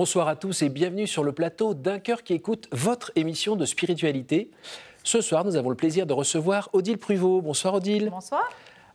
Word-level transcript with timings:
Bonsoir 0.00 0.28
à 0.28 0.34
tous 0.34 0.62
et 0.62 0.70
bienvenue 0.70 1.06
sur 1.06 1.22
le 1.22 1.32
plateau 1.32 1.74
d'un 1.74 1.98
cœur 1.98 2.22
qui 2.22 2.32
écoute 2.32 2.68
votre 2.72 3.12
émission 3.16 3.54
de 3.54 3.66
spiritualité. 3.66 4.50
Ce 5.04 5.20
soir, 5.20 5.44
nous 5.44 5.56
avons 5.56 5.68
le 5.68 5.76
plaisir 5.76 6.06
de 6.06 6.14
recevoir 6.14 6.70
Odile 6.72 6.96
Pruvot. 6.96 7.42
Bonsoir 7.42 7.74
Odile. 7.74 8.08
Bonsoir. 8.10 8.48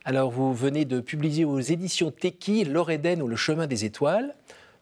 Alors, 0.04 0.32
vous 0.32 0.52
venez 0.52 0.84
de 0.84 0.98
publier 0.98 1.44
aux 1.44 1.60
éditions 1.60 2.10
Teki 2.10 2.64
L'Oréden 2.64 3.22
ou 3.22 3.28
Le 3.28 3.36
Chemin 3.36 3.68
des 3.68 3.84
Étoiles 3.84 4.34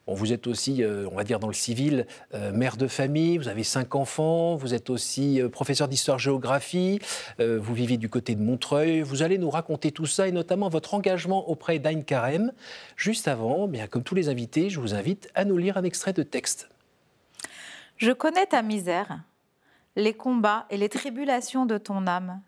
vous 0.07 0.33
êtes 0.33 0.47
aussi, 0.47 0.83
euh, 0.83 1.09
on 1.11 1.17
va 1.17 1.25
dire, 1.25 1.41
dans 1.41 1.49
le 1.49 1.55
civil, 1.55 2.07
euh, 2.35 2.53
mère 2.53 2.77
de 2.77 2.87
famille, 2.87 3.39
vous 3.39 3.49
avez 3.49 3.65
cinq 3.65 3.95
enfants, 3.95 4.55
vous 4.55 4.75
êtes 4.75 4.91
aussi 4.91 5.41
euh, 5.41 5.49
professeur 5.49 5.89
d'histoire-géographie, 5.89 7.01
vous 7.39 7.75
vivez 7.75 7.97
du 7.97 8.09
côté 8.09 8.35
de 8.35 8.43
Montreuil. 8.43 9.01
Vous 9.01 9.23
allez 9.23 9.39
nous 9.39 9.51
raconter 9.51 9.93
tout 9.93 10.07
ça 10.07 10.29
et 10.29 10.33
notamment 10.33 10.69
votre 10.69 10.95
engagement 10.95 11.49
auprès 11.49 11.79
d'Ain 11.79 12.03
Karem. 12.03 12.53
Juste 12.97 13.29
avant, 13.29 13.67
bien, 13.67 13.87
comme 13.87 14.03
tous 14.03 14.15
les 14.15 14.29
invités, 14.29 14.69
je 14.71 14.81
vous 14.81 14.95
invite 14.95 15.31
à 15.35 15.45
nous 15.45 15.57
lire 15.57 15.77
un 15.77 15.85
extrait 15.85 16.13
de 16.13 16.23
texte. 16.23 16.69
Je 17.97 18.13
connais 18.13 18.47
ta 18.47 18.63
misère, 18.63 19.21
les 19.97 20.15
combats 20.15 20.67
et 20.71 20.77
les 20.77 20.89
tribulations 20.89 21.67
de 21.67 21.79
ton 21.79 22.07
âme, 22.07 22.41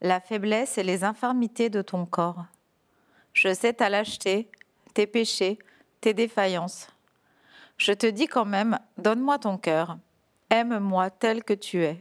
la 0.00 0.20
faiblesse 0.20 0.78
et 0.78 0.82
les 0.82 1.04
infirmités 1.04 1.70
de 1.70 1.82
ton 1.82 2.06
corps. 2.06 2.44
Je 3.32 3.52
sais 3.52 3.74
ta 3.74 3.88
lâcheté, 3.88 4.48
tes 4.94 5.06
péchés, 5.06 5.58
tes 6.06 6.14
défaillances. 6.14 6.86
Je 7.78 7.90
te 7.90 8.06
dis 8.06 8.28
quand 8.28 8.44
même, 8.44 8.78
donne-moi 8.96 9.40
ton 9.40 9.58
cœur, 9.58 9.98
aime-moi 10.50 11.10
tel 11.10 11.42
que 11.42 11.52
tu 11.52 11.82
es. 11.82 12.00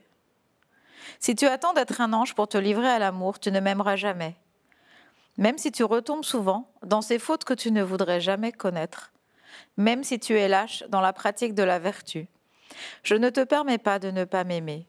Si 1.19 1.33
tu 1.33 1.47
attends 1.47 1.73
d'être 1.73 1.99
un 2.01 2.13
ange 2.13 2.35
pour 2.35 2.47
te 2.47 2.59
livrer 2.59 2.87
à 2.87 2.99
l'amour, 2.99 3.39
tu 3.39 3.51
ne 3.51 3.59
m'aimeras 3.59 3.95
jamais. 3.95 4.35
Même 5.39 5.57
si 5.57 5.71
tu 5.71 5.83
retombes 5.83 6.23
souvent 6.23 6.69
dans 6.83 7.01
ces 7.01 7.17
fautes 7.17 7.45
que 7.45 7.55
tu 7.55 7.71
ne 7.71 7.81
voudrais 7.81 8.21
jamais 8.21 8.51
connaître, 8.51 9.11
même 9.75 10.03
si 10.03 10.19
tu 10.19 10.37
es 10.37 10.47
lâche 10.47 10.83
dans 10.89 11.01
la 11.01 11.11
pratique 11.11 11.55
de 11.55 11.63
la 11.63 11.79
vertu, 11.79 12.27
je 13.01 13.15
ne 13.15 13.31
te 13.31 13.43
permets 13.43 13.79
pas 13.79 13.97
de 13.97 14.11
ne 14.11 14.23
pas 14.23 14.43
m'aimer. 14.43 14.85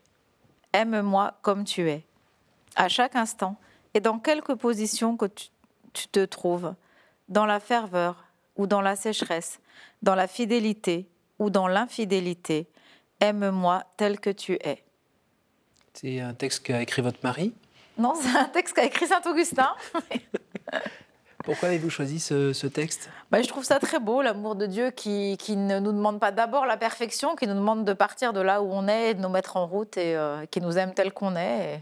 Aime-moi 0.75 1.39
comme 1.41 1.65
tu 1.65 1.89
es, 1.89 2.05
à 2.75 2.91
chaque 2.91 3.17
instant 3.17 3.57
et 3.95 4.01
dans 4.01 4.19
quelque 4.19 4.53
position 4.53 5.17
que 5.17 5.25
tu, 5.25 5.49
tu 5.95 6.07
te 6.07 6.23
trouves, 6.27 6.75
dans 7.31 7.47
la 7.47 7.61
ferveur, 7.61 8.26
ou 8.57 8.67
dans 8.67 8.81
la 8.81 8.97
sécheresse, 8.97 9.61
dans 10.03 10.15
la 10.15 10.27
fidélité 10.27 11.09
ou 11.39 11.51
dans 11.51 11.69
l'infidélité, 11.69 12.69
aime-moi 13.21 13.85
tel 13.97 14.21
que 14.21 14.31
tu 14.31 14.55
es. 14.55 14.83
C'est 15.95 16.21
un 16.21 16.35
texte 16.35 16.65
qu'a 16.65 16.83
écrit 16.83 17.03
votre 17.03 17.19
mari? 17.23 17.55
Non, 17.99 18.15
c'est 18.15 18.37
un 18.37 18.45
texte 18.45 18.75
qu'a 18.75 18.85
écrit 18.85 19.07
Saint 19.07 19.23
Augustin. 19.25 19.75
Pourquoi 21.45 21.69
avez-vous 21.69 21.91
choisi 21.91 22.19
ce, 22.19 22.67
texte? 22.67 23.09
Ben, 23.31 23.43
Je 23.43 23.49
trouve 23.49 23.65
ça 23.65 23.79
très 23.79 24.01
beau, 24.01 24.21
l'amour 24.21 24.57
de 24.57 24.67
Dieu 24.67 24.91
qui, 24.91 25.37
qui, 25.39 25.57
ne 25.57 25.79
nous 25.79 25.93
demande 25.93 26.19
pas 26.19 26.33
d'abord 26.33 26.67
la 26.67 26.77
perfection, 26.77 27.37
qui 27.37 27.47
nous 27.47 27.55
demande 27.55 27.85
de 27.85 27.93
partir 27.93 28.33
de 28.33 28.41
là 28.41 28.63
où 28.63 28.69
on 28.73 28.89
est 28.89 29.11
et 29.11 29.15
de 29.15 29.21
nous 29.21 29.29
mettre 29.29 29.57
en 29.57 29.67
route 29.67 29.97
et 29.97 30.17
euh, 30.17 30.45
qui 30.47 30.61
nous 30.61 30.77
aime 30.77 30.93
tel 30.93 31.13
qu'on 31.13 31.37
est. 31.37 31.81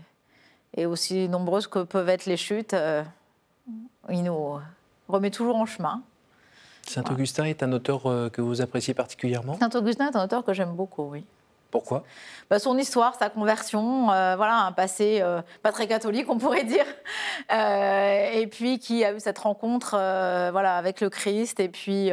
Et, 0.77 0.87
aussi 0.87 1.29
nombreuses 1.31 1.67
que 1.67 1.79
peuvent 1.79 2.11
être 2.11 2.27
les 2.27 2.37
chutes, 2.37 2.75
euh, 2.75 3.03
il 4.11 4.23
nous 4.23 4.61
remet 5.09 5.31
toujours 5.31 5.57
en 5.57 5.67
chemin. 5.67 6.03
Saint-Augustin 6.89 7.45
est 7.45 7.63
un 7.63 7.73
auteur 7.73 8.07
euh, 8.07 8.29
que 8.29 8.41
vous 8.41 8.61
appréciez 8.61 8.95
particulièrement? 8.95 9.59
Saint-Augustin 9.59 10.11
est 10.11 10.17
un 10.17 10.25
auteur 10.25 10.45
que 10.45 10.53
j'aime 10.53 10.75
beaucoup, 10.75 11.05
oui. 11.05 11.25
Pourquoi? 11.71 12.05
Bah, 12.49 12.61
Son 12.61 12.79
histoire, 12.79 13.17
sa 13.17 13.31
conversion, 13.31 14.13
euh, 14.13 14.37
voilà, 14.37 14.59
un 14.59 14.71
passé 14.71 15.19
euh, 15.21 15.43
pas 15.63 15.73
très 15.73 15.89
catholique, 15.89 16.31
on 16.31 16.39
pourrait 16.39 16.63
dire, 16.63 16.87
et 17.51 18.47
puis 18.47 18.79
qui 18.79 19.05
a 19.05 19.13
eu 19.13 19.19
cette 19.19 19.39
rencontre 19.39 19.91
voilà, 20.53 20.77
avec 20.77 21.01
le 21.01 21.11
Christ, 21.11 21.59
et 21.59 21.69
puis, 21.69 22.11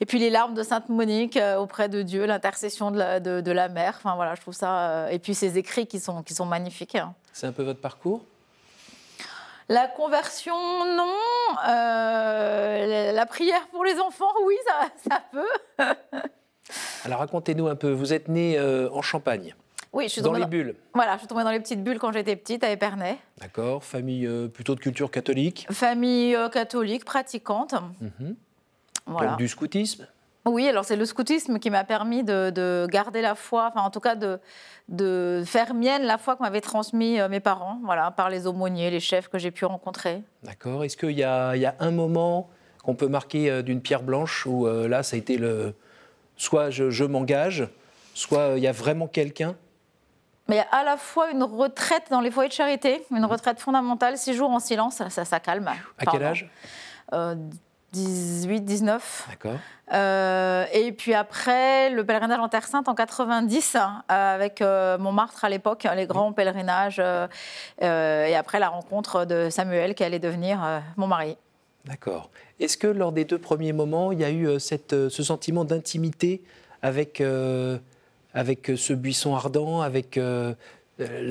et 0.00 0.06
puis 0.06 0.18
les 0.18 0.30
larmes 0.30 0.54
de 0.54 0.62
Sainte 0.62 0.88
Monique 0.88 1.38
auprès 1.58 1.90
de 1.90 2.00
Dieu, 2.00 2.24
l'intercession 2.24 2.90
de 2.90 2.98
la, 2.98 3.20
de, 3.20 3.52
la 3.52 3.68
mère, 3.68 3.96
enfin, 3.98 4.14
voilà, 4.14 4.34
je 4.34 4.40
trouve 4.40 4.54
ça, 4.54 5.12
et 5.12 5.18
puis 5.18 5.34
ses 5.34 5.58
écrits 5.58 5.86
qui 5.86 6.00
sont, 6.00 6.22
qui 6.22 6.32
sont 6.32 6.46
magnifiques. 6.46 6.94
Hein. 6.94 7.12
C'est 7.34 7.46
un 7.46 7.52
peu 7.52 7.64
votre 7.64 7.80
parcours? 7.80 8.22
La 9.68 9.86
conversion, 9.86 10.54
non. 10.96 11.16
Euh, 13.22 13.24
la 13.24 13.26
prière 13.26 13.66
pour 13.70 13.84
les 13.84 13.98
enfants, 13.98 14.32
oui, 14.46 14.54
ça, 15.08 15.22
peut. 15.30 15.78
Alors 17.04 17.20
racontez-nous 17.20 17.68
un 17.68 17.76
peu. 17.76 17.90
Vous 17.90 18.12
êtes 18.12 18.28
né 18.28 18.58
euh, 18.58 18.88
en 18.92 19.02
Champagne. 19.02 19.54
Oui, 19.92 20.04
je 20.04 20.14
suis 20.14 20.22
dans 20.22 20.32
les 20.32 20.46
bulles. 20.46 20.74
Voilà, 20.94 21.14
je 21.14 21.18
suis 21.18 21.28
tombée 21.28 21.44
dans 21.44 21.50
les 21.50 21.60
petites 21.60 21.84
bulles 21.84 21.98
quand 21.98 22.12
j'étais 22.12 22.34
petite 22.34 22.64
à 22.64 22.70
Épernay. 22.70 23.18
D'accord. 23.38 23.84
Famille 23.84 24.26
euh, 24.26 24.48
plutôt 24.48 24.74
de 24.74 24.80
culture 24.80 25.10
catholique. 25.10 25.66
Famille 25.70 26.36
catholique, 26.50 27.04
pratiquante. 27.04 27.74
Mhm. 28.00 28.36
Donc 29.06 29.36
du 29.36 29.48
scoutisme. 29.48 30.06
Oui, 30.44 30.66
alors 30.66 30.84
c'est 30.84 30.96
le 30.96 31.04
scoutisme 31.04 31.60
qui 31.60 31.70
m'a 31.70 31.84
permis 31.84 32.24
de, 32.24 32.86
garder 32.90 33.20
la 33.20 33.36
foi, 33.36 33.70
enfin 33.72 33.86
en 33.86 33.90
tout 33.90 34.00
cas 34.00 34.16
de, 34.16 34.40
de 34.88 35.42
faire 35.46 35.72
mienne 35.72 36.02
la 36.02 36.18
foi 36.18 36.34
que 36.34 36.42
m'avaient 36.42 36.60
transmis 36.60 37.20
euh, 37.20 37.28
mes 37.28 37.38
parents, 37.38 37.78
voilà, 37.84 38.10
par 38.10 38.28
les 38.28 38.48
aumôniers, 38.48 38.90
les 38.90 38.98
chefs 38.98 39.28
que 39.28 39.38
j'ai 39.38 39.52
pu 39.52 39.64
rencontrer. 39.64 40.22
D'accord. 40.42 40.82
Est-ce 40.82 40.96
qu'il 40.96 41.12
y, 41.12 41.20
y, 41.20 41.24
a 41.24 41.76
un 41.78 41.90
moment 41.92 42.50
qu'on 42.82 42.94
peut 42.94 43.08
marquer 43.08 43.50
euh, 43.50 43.62
d'une 43.62 43.80
pierre 43.80 44.02
blanche 44.02 44.46
où 44.46 44.66
euh, 44.66 44.88
là, 44.88 45.02
ça 45.02 45.16
a 45.16 45.18
été 45.18 45.36
le. 45.36 45.74
Soit 46.36 46.70
je, 46.70 47.04
m'engage, 47.04 47.68
soit 48.14 48.54
il 48.56 48.62
y 48.62 48.66
a 48.66 48.72
vraiment 48.72 49.06
quelqu'un 49.06 49.54
mais 50.48 50.56
il 50.56 50.58
y 50.58 50.62
a 50.62 50.76
à 50.76 50.82
la 50.82 50.96
fois 50.96 51.30
une 51.30 51.44
retraite 51.44 52.06
dans 52.10 52.20
les 52.20 52.32
foyers 52.32 52.48
de 52.48 52.54
charité, 52.54 53.04
une 53.12 53.24
retraite 53.24 53.60
fondamentale, 53.60 54.18
six 54.18 54.34
jours 54.34 54.50
en 54.50 54.58
silence, 54.58 54.96
ça, 54.96 55.24
ça, 55.24 55.38
calme. 55.38 55.70
À 55.98 56.04
quel 56.04 56.24
âge? 56.24 56.50
18, 57.92 58.64
19. 58.64 59.26
D'accord. 59.30 59.58
Euh, 59.92 60.64
et 60.72 60.92
puis 60.92 61.14
après, 61.14 61.90
le 61.90 62.04
pèlerinage 62.04 62.38
en 62.38 62.48
Terre 62.48 62.66
Sainte 62.66 62.88
en 62.88 62.94
90, 62.94 63.76
euh, 63.76 63.80
avec 64.08 64.62
euh, 64.62 64.96
Montmartre 64.96 65.44
à 65.44 65.50
l'époque, 65.50 65.86
les 65.94 66.06
grands 66.06 66.32
pèlerinages. 66.32 67.00
et 67.80 68.34
après, 68.34 68.58
la 68.58 68.68
rencontre 68.68 69.24
de 69.24 69.50
Samuel 69.50 69.94
qui 69.94 70.04
allait 70.04 70.18
devenir 70.18 70.82
mon 70.96 71.06
mari. 71.06 71.36
D'accord. 71.84 72.30
Est-ce 72.62 72.76
que 72.76 72.86
lors 72.86 73.12
des 73.12 73.24
deux 73.24 73.38
premiers 73.38 73.72
moments, 73.72 74.12
il 74.12 74.20
y 74.20 74.24
a 74.24 74.30
eu 74.30 74.58
cette, 74.60 75.08
ce 75.08 75.22
sentiment 75.22 75.64
d'intimité 75.64 76.42
avec, 76.80 77.22
avec 78.34 78.70
ce 78.76 78.92
buisson 78.92 79.34
ardent, 79.34 79.80
avec 79.80 80.16
là 80.16 80.54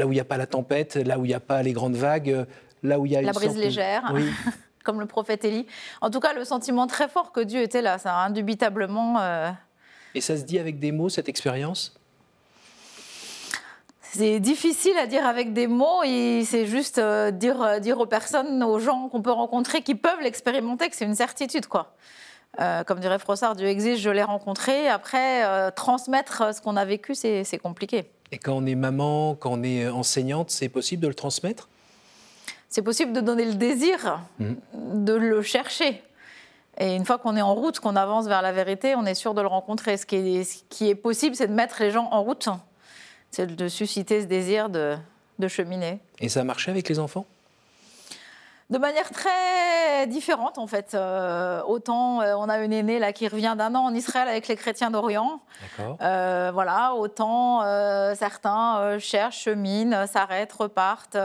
où 0.05 0.11
il 0.11 0.15
n'y 0.15 0.19
a 0.19 0.25
pas 0.25 0.37
la 0.37 0.47
tempête, 0.47 0.95
là 0.95 1.17
où 1.17 1.25
il 1.25 1.29
n'y 1.29 1.33
a 1.33 1.39
pas 1.39 1.63
les 1.63 1.71
grandes 1.71 1.95
vagues, 1.95 2.45
là 2.83 2.99
où 2.99 3.05
il 3.05 3.13
y 3.13 3.15
a 3.15 3.21
la 3.21 3.31
brise 3.31 3.57
légère 3.57 4.11
oui. 4.13 4.29
comme 4.83 4.99
le 4.99 5.05
prophète 5.05 5.45
Élie. 5.45 5.67
En 6.01 6.09
tout 6.09 6.19
cas, 6.19 6.33
le 6.33 6.43
sentiment 6.45 6.87
très 6.87 7.07
fort 7.07 7.31
que 7.31 7.41
Dieu 7.41 7.61
était 7.61 7.81
là, 7.81 7.97
ça, 7.97 8.15
indubitablement. 8.17 9.19
Euh, 9.19 9.51
Et 10.15 10.21
ça 10.21 10.37
se 10.37 10.43
dit 10.43 10.59
avec 10.59 10.79
des 10.79 10.91
mots, 10.91 11.09
cette 11.09 11.29
expérience? 11.29 11.95
C'est 14.13 14.39
difficile 14.39 14.97
à 14.97 15.07
dire 15.07 15.25
avec 15.25 15.53
des 15.53 15.67
mots 15.67 16.03
et 16.03 16.43
c'est 16.45 16.65
juste 16.65 16.97
euh, 16.97 17.31
dire, 17.31 17.61
euh, 17.61 17.79
dire 17.79 17.99
aux 17.99 18.05
personnes, 18.05 18.61
aux 18.61 18.79
gens 18.79 19.07
qu'on 19.07 19.21
peut 19.21 19.31
rencontrer, 19.31 19.81
qui 19.81 19.95
peuvent 19.95 20.21
l'expérimenter, 20.21 20.89
que 20.89 20.95
c'est 20.95 21.05
une 21.05 21.15
certitude. 21.15 21.67
quoi. 21.67 21.95
comme 22.85 22.99
dirait 22.99 23.19
Frossard, 23.19 23.55
Dieu 23.55 23.67
existe, 23.67 24.01
je 24.01 24.09
l'ai 24.09 24.23
rencontré. 24.23 24.89
Après, 24.89 25.71
transmettre 25.71 26.53
ce 26.53 26.61
qu'on 26.61 26.75
a 26.75 26.85
vécu, 26.85 27.15
c'est 27.15 27.59
compliqué. 27.61 28.11
Et 28.33 28.37
quand 28.37 28.53
on 28.53 28.65
est 28.65 28.75
maman, 28.75 29.35
quand 29.35 29.51
on 29.51 29.63
est 29.63 29.87
enseignante, 29.87 30.51
c'est 30.51 30.69
possible 30.69 31.03
de 31.03 31.07
le 31.07 31.13
transmettre? 31.13 31.69
C'est 32.69 32.81
possible 32.81 33.11
de 33.11 33.21
donner 33.21 33.45
le 33.45 33.55
désir 33.55 34.21
mm. 34.39 34.53
de 35.05 35.13
le 35.13 35.41
chercher. 35.41 36.01
Et 36.77 36.95
une 36.95 37.05
fois 37.05 37.17
qu'on 37.17 37.35
est 37.35 37.41
en 37.41 37.53
route, 37.53 37.79
qu'on 37.79 37.95
avance 37.95 38.27
vers 38.27 38.41
la 38.41 38.53
vérité, 38.53 38.95
on 38.95 39.05
est 39.05 39.13
sûr 39.13 39.33
de 39.33 39.41
le 39.41 39.47
rencontrer. 39.47 39.97
Ce 39.97 40.05
qui 40.05 40.15
est, 40.15 40.43
ce 40.43 40.63
qui 40.69 40.89
est 40.89 40.95
possible, 40.95 41.35
c'est 41.35 41.47
de 41.47 41.53
mettre 41.53 41.81
les 41.81 41.91
gens 41.91 42.07
en 42.11 42.23
route. 42.23 42.47
C'est 43.31 43.47
de 43.47 43.67
susciter 43.67 44.21
ce 44.21 44.25
désir 44.25 44.69
de, 44.69 44.95
de 45.39 45.47
cheminer. 45.47 45.99
Et 46.19 46.29
ça 46.29 46.41
a 46.41 46.43
marché 46.43 46.69
avec 46.71 46.87
les 46.89 46.99
enfants? 46.99 47.25
De 48.71 48.77
manière 48.77 49.09
très 49.09 50.07
différente 50.07 50.57
en 50.57 50.65
fait. 50.65 50.93
Euh, 50.93 51.61
autant 51.63 52.21
euh, 52.21 52.35
on 52.37 52.47
a 52.47 52.59
une 52.59 52.71
aînée 52.71 52.99
là 52.99 53.11
qui 53.11 53.27
revient 53.27 53.53
d'un 53.57 53.75
an 53.75 53.83
en 53.83 53.93
Israël 53.93 54.29
avec 54.29 54.47
les 54.47 54.55
chrétiens 54.55 54.89
d'Orient. 54.89 55.41
Euh, 56.01 56.51
voilà, 56.53 56.93
autant 56.95 57.61
certains 58.15 58.97
cherchent, 58.97 59.43
cheminent, 59.43 60.07
s'arrêtent, 60.07 60.53
repartent, 60.53 61.17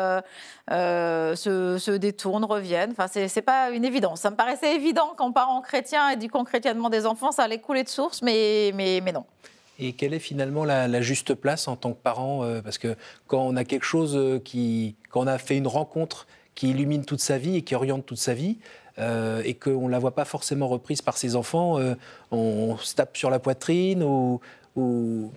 se, 0.68 1.76
se, 1.78 1.90
détournent, 1.92 2.44
reviennent. 2.44 2.90
Enfin, 2.98 3.06
c'est 3.06 3.42
pas 3.42 3.70
une 3.70 3.84
évidence. 3.84 4.22
Ça 4.22 4.30
me 4.30 4.36
paraissait 4.36 4.74
évident 4.74 5.12
qu'en 5.16 5.30
parent 5.30 5.60
chrétien 5.60 6.10
et 6.10 6.16
du 6.16 6.28
chrétiennement 6.28 6.90
des 6.90 7.06
enfants, 7.06 7.30
ça 7.30 7.44
allait 7.44 7.60
couler 7.60 7.84
de 7.84 7.88
source, 7.88 8.22
mais, 8.22 8.72
mais, 8.74 9.00
mais 9.04 9.12
non. 9.12 9.24
Et 9.78 9.92
quelle 9.92 10.14
est 10.14 10.18
finalement 10.18 10.64
la, 10.64 11.00
juste 11.00 11.34
place 11.34 11.68
en 11.68 11.76
tant 11.76 11.92
que 11.92 12.02
parent 12.02 12.42
Parce 12.62 12.78
que 12.78 12.96
quand 13.26 13.42
on 13.42 13.56
a 13.56 13.64
quelque 13.64 13.84
chose 13.84 14.40
qui. 14.44 14.96
Quand 15.10 15.20
on 15.20 15.26
a 15.26 15.38
fait 15.38 15.56
une 15.56 15.66
rencontre 15.66 16.26
qui 16.54 16.70
illumine 16.70 17.04
toute 17.04 17.20
sa 17.20 17.38
vie 17.38 17.56
et 17.56 17.62
qui 17.62 17.74
oriente 17.74 18.06
toute 18.06 18.18
sa 18.18 18.34
vie, 18.34 18.56
euh, 18.98 19.42
et 19.44 19.54
qu'on 19.54 19.86
ne 19.86 19.90
la 19.90 19.98
voit 19.98 20.14
pas 20.14 20.24
forcément 20.24 20.68
reprise 20.68 21.02
par 21.02 21.18
ses 21.18 21.36
enfants, 21.36 21.78
euh, 21.78 21.94
on, 22.30 22.78
se 22.78 22.94
tape 22.94 23.16
sur 23.16 23.28
la 23.28 23.38
poitrine 23.38 24.02
ou, 24.02 24.40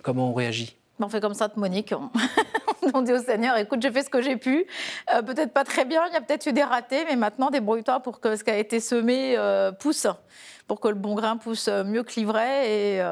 comment 0.02 0.30
on 0.30 0.34
réagit? 0.34 0.76
On 0.98 1.08
fait 1.08 1.20
comme 1.20 1.32
de 1.32 1.60
Monique. 1.60 1.94
On, 2.94 3.02
dit 3.02 3.12
au 3.12 3.18
Seigneur, 3.18 3.58
écoute, 3.58 3.82
j'ai 3.82 3.90
fait 3.90 4.02
ce 4.02 4.08
que 4.08 4.22
j'ai 4.22 4.36
pu. 4.36 4.66
Euh, 5.14 5.20
peut-être 5.20 5.52
pas 5.52 5.64
très 5.64 5.84
bien, 5.84 6.06
il 6.08 6.14
y 6.14 6.16
a 6.16 6.22
peut-être 6.22 6.46
eu 6.46 6.52
des 6.52 6.62
ratés, 6.62 7.04
mais 7.04 7.14
maintenant, 7.14 7.50
débrouille-toi 7.50 8.00
pour 8.00 8.20
que 8.20 8.36
ce 8.36 8.42
qui 8.42 8.50
a 8.50 8.56
été 8.56 8.80
semé 8.80 9.36
pousse, 9.78 10.06
pour 10.66 10.80
que 10.80 10.88
le 10.88 10.94
bon 10.94 11.14
grain 11.14 11.36
pousse 11.36 11.68
mieux 11.68 12.02
que 12.02 12.14
l'ivraie. 12.16 12.70
Et, 12.70 13.02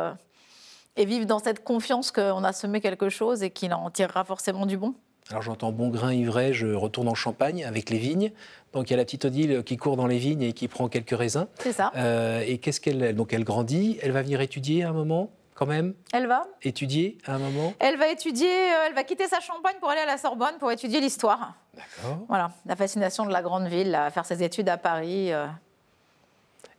et 0.99 1.05
vivre 1.05 1.25
dans 1.25 1.39
cette 1.39 1.65
confiance 1.65 2.11
qu'on 2.11 2.45
a 2.45 2.53
semé 2.53 2.81
quelque 2.81 3.09
chose 3.09 3.43
et 3.43 3.51
qu'il 3.51 3.73
en 3.73 3.89
tirera 3.89 4.25
forcément 4.25 4.67
du 4.67 4.77
bon. 4.77 4.95
Alors 5.31 5.43
j'entends 5.43 5.73
bon 5.73 5.89
grain 5.89 6.13
ivret, 6.13 6.53
je 6.53 6.67
retourne 6.75 7.09
en 7.09 7.15
Champagne 7.15 7.65
avec 7.65 7.91
les 7.91 7.99
vignes. 7.99 8.33
Donc 8.73 8.89
il 8.89 8.93
y 8.93 8.95
a 8.95 8.97
la 8.97 9.05
petite 9.05 9.25
Odile 9.25 9.63
qui 9.63 9.77
court 9.77 9.97
dans 9.97 10.07
les 10.07 10.19
vignes 10.19 10.43
et 10.43 10.53
qui 10.53 10.69
prend 10.69 10.89
quelques 10.89 11.17
raisins. 11.17 11.47
C'est 11.59 11.73
ça. 11.73 11.93
Euh, 11.97 12.43
et 12.47 12.59
qu'est-ce 12.59 12.81
qu'elle 12.81 13.15
donc 13.15 13.33
elle 13.33 13.45
grandit, 13.45 13.99
elle 14.03 14.13
va 14.13 14.23
venir 14.23 14.41
étudier 14.41 14.85
à 14.85 14.89
un 14.89 14.93
moment 14.93 15.31
quand 15.55 15.67
même? 15.67 15.95
Elle 16.13 16.27
va 16.27 16.47
étudier 16.63 17.19
à 17.27 17.35
un 17.35 17.39
moment? 17.39 17.75
Elle 17.79 17.97
va 17.97 18.09
étudier, 18.09 18.49
euh, 18.49 18.87
elle 18.89 18.95
va 18.95 19.05
quitter 19.05 19.29
sa 19.29 19.41
Champagne 19.41 19.77
pour 19.81 19.91
aller 19.91 20.01
à 20.01 20.07
la 20.07 20.19
Sorbonne 20.19 20.55
pour 20.59 20.73
étudier 20.73 21.01
l'histoire. 21.01 21.55
D'accord. 21.75 22.25
Voilà, 22.29 22.51
la 22.65 22.75
fascination 22.75 23.27
de 23.27 23.33
la 23.33 23.43
grande 23.43 23.69
ville, 23.69 23.95
à 23.95 24.11
faire 24.11 24.25
ses 24.25 24.43
études 24.43 24.69
à 24.69 24.79
Paris. 24.79 25.33
Euh. 25.33 25.47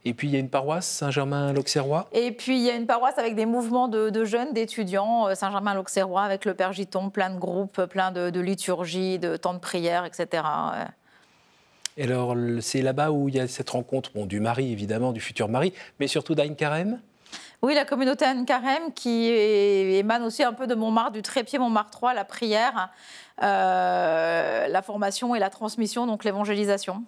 Et 0.05 0.13
puis 0.13 0.27
il 0.27 0.33
y 0.33 0.37
a 0.37 0.39
une 0.39 0.49
paroisse, 0.49 0.87
Saint-Germain-l'Auxerrois? 0.87 2.07
Et 2.13 2.31
puis 2.31 2.57
il 2.57 2.63
y 2.63 2.69
a 2.69 2.75
une 2.75 2.87
paroisse 2.87 3.17
avec 3.17 3.35
des 3.35 3.45
mouvements 3.45 3.87
de, 3.87 4.23
jeunes, 4.25 4.53
d'étudiants, 4.53 5.27
euh, 5.27 5.35
Saint-Germain-l'Auxerrois, 5.35 6.23
avec 6.23 6.45
le 6.45 6.53
Père 6.53 6.73
Giton, 6.73 7.09
plein 7.09 7.29
de 7.29 7.37
groupes, 7.37 7.85
plein 7.85 8.11
de, 8.11 8.39
liturgies, 8.39 9.19
de 9.19 9.35
temps 9.35 9.53
de 9.53 9.59
prière, 9.59 10.05
etc. 10.05 10.43
Et 11.97 12.03
alors 12.03 12.35
c'est 12.61 12.81
là-bas 12.81 13.11
où 13.11 13.27
il 13.27 13.35
y 13.35 13.39
a 13.39 13.47
cette 13.47 13.69
rencontre 13.69 14.11
bon, 14.15 14.25
du 14.25 14.39
mari, 14.39 14.71
évidemment, 14.71 15.11
du 15.11 15.19
futur 15.19 15.49
mari, 15.49 15.73
mais 15.99 16.07
surtout 16.07 16.35
d'Aïn 16.35 16.55
Carême 16.55 16.99
oui, 17.61 17.75
la 17.75 17.83
communauté 17.83 18.23
Anne 18.23 18.45
Carême 18.45 18.93
qui 18.95 19.27
émane 19.27 20.23
aussi 20.23 20.43
un 20.43 20.53
peu 20.53 20.65
de 20.65 20.75
Montmartre, 20.75 21.11
du 21.11 21.21
trépied 21.21 21.59
Montmartre 21.59 21.91
3, 21.91 22.13
la 22.13 22.23
prière, 22.23 22.89
euh, 23.43 24.67
la 24.67 24.81
formation 24.81 25.35
et 25.35 25.39
la 25.39 25.49
transmission, 25.49 26.07
donc 26.07 26.23
l'évangélisation. 26.23 27.03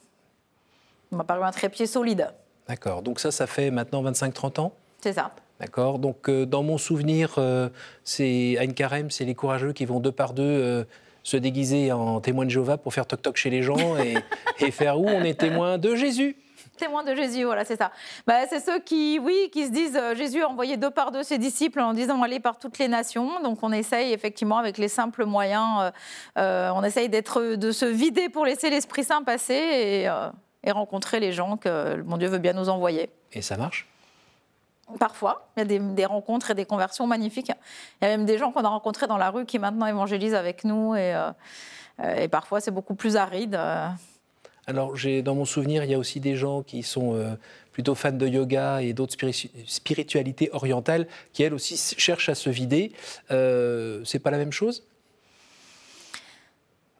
On 1.14 1.16
m'a 1.16 1.24
paru 1.24 1.44
un 1.44 1.52
trépied 1.52 1.88
solide. 1.88 2.34
D'accord. 2.72 3.02
Donc 3.02 3.20
ça, 3.20 3.32
ça 3.32 3.48
fait 3.48 3.70
maintenant 3.70 4.02
25-30 4.02 4.62
ans? 4.62 4.72
C'est 5.02 5.12
ça. 5.12 5.32
D'accord. 5.60 6.00
Donc 6.00 6.30
euh, 6.30 6.46
dans 6.46 6.64
mon 6.64 6.78
souvenir, 6.78 7.36
euh, 7.38 7.68
c'est 8.06 8.56
Anne 8.60 8.74
Carême, 8.74 9.12
c'est 9.12 9.26
les 9.26 9.36
courageux 9.36 9.74
qui 9.74 9.84
vont 9.84 10.00
deux 10.00 10.14
par 10.14 10.32
deux 10.32 10.88
se 11.22 11.36
déguiser 11.36 11.92
en 11.92 12.22
témoin 12.22 12.46
de 12.46 12.50
Jéhovah 12.50 12.78
pour 12.78 12.94
faire 12.94 13.06
toc-toc 13.06 13.36
chez 13.36 13.50
les 13.50 13.62
gens 13.62 13.98
et, 13.98 14.16
et 14.60 14.72
faire 14.72 14.98
où? 15.02 15.06
On 15.06 15.22
est 15.22 15.38
témoin 15.38 15.78
de 15.78 15.96
Jésus 15.96 16.38
témoins 16.82 17.04
de 17.04 17.14
Jésus, 17.14 17.44
voilà, 17.44 17.64
c'est 17.64 17.78
ça. 17.78 17.92
Bah, 18.26 18.48
c'est 18.50 18.60
ceux 18.60 18.80
qui, 18.80 19.20
oui, 19.20 19.50
qui 19.54 19.66
se 19.68 19.72
disent 19.72 19.96
euh, 19.96 20.16
Jésus 20.16 20.42
a 20.42 20.50
envoyé 20.50 20.78
deux 20.78 20.90
par 20.90 21.12
deux 21.12 21.22
ses 21.22 21.38
disciples 21.38 21.80
en 21.80 21.94
disant 21.94 22.22
allez 22.24 22.40
par 22.40 22.58
toutes 22.58 22.80
les 22.80 22.88
nations. 22.88 23.42
Donc 23.42 23.60
on 23.62 23.72
essaye 23.72 24.14
effectivement 24.14 24.58
avec 24.58 24.78
les 24.78 24.88
simples 24.88 25.26
moyens, 25.26 25.68
euh, 25.80 25.92
euh, 26.40 26.72
on 26.74 26.84
essaye 26.84 27.08
d'être, 27.08 27.56
de 27.56 27.72
se 27.72 27.86
vider 27.86 28.30
pour 28.30 28.46
laisser 28.46 28.70
l'Esprit 28.70 29.04
Saint 29.04 29.24
passer 29.24 29.54
et, 29.54 30.10
et 30.64 30.72
rencontrer 30.72 31.20
les 31.20 31.32
gens 31.32 31.58
que 31.58 32.02
mon 32.02 32.18
Dieu 32.18 32.28
veut 32.28 32.38
bien 32.38 32.54
nous 32.54 32.70
envoyer. 32.70 33.10
Et 33.34 33.42
ça 33.42 33.58
marche? 33.58 33.88
Parfois, 35.00 35.48
il 35.56 35.60
y 35.60 35.64
a 35.64 35.66
des, 35.66 35.80
des, 35.80 36.06
rencontres 36.06 36.52
et 36.52 36.56
des 36.56 36.66
conversions 36.66 37.08
magnifiques. 37.08 37.52
Il 38.02 38.06
y 38.06 38.08
a 38.08 38.18
même 38.18 38.26
des 38.26 38.38
gens 38.38 38.52
qu'on 38.52 38.64
a 38.64 38.70
rencontrés 38.70 39.08
dans 39.08 39.18
la 39.18 39.30
rue 39.30 39.46
qui 39.46 39.58
maintenant 39.58 39.86
évangélisent 39.86 40.36
avec 40.36 40.66
nous 40.66 40.96
et, 40.96 41.16
et 42.18 42.28
parfois 42.28 42.60
c'est 42.60 42.72
beaucoup 42.72 42.96
plus 42.96 43.16
aride. 43.16 43.58
Alors, 44.68 44.96
dans 45.24 45.36
mon 45.36 45.46
souvenir, 45.46 45.84
il 45.84 45.92
y 45.92 45.94
a 45.94 45.98
aussi 45.98 46.20
des 46.20 46.36
gens 46.36 46.62
qui 46.62 46.84
sont 46.84 47.16
euh, 47.16 47.36
plutôt 47.72 47.96
fans 47.96 48.12
de 48.12 48.28
yoga 48.28 48.82
et 48.82 48.94
d'autres 48.94 49.16
spiritualités 49.66 50.50
orientales 50.54 51.08
qui, 51.34 51.44
elles 51.44 51.54
aussi, 51.54 51.78
cherchent 51.98 52.30
à 52.30 52.36
se 52.36 52.50
vider. 52.50 52.92
Euh, 53.32 54.02
c'est 54.06 54.20
pas 54.20 54.32
la 54.32 54.38
même 54.38 54.52
chose? 54.52 54.84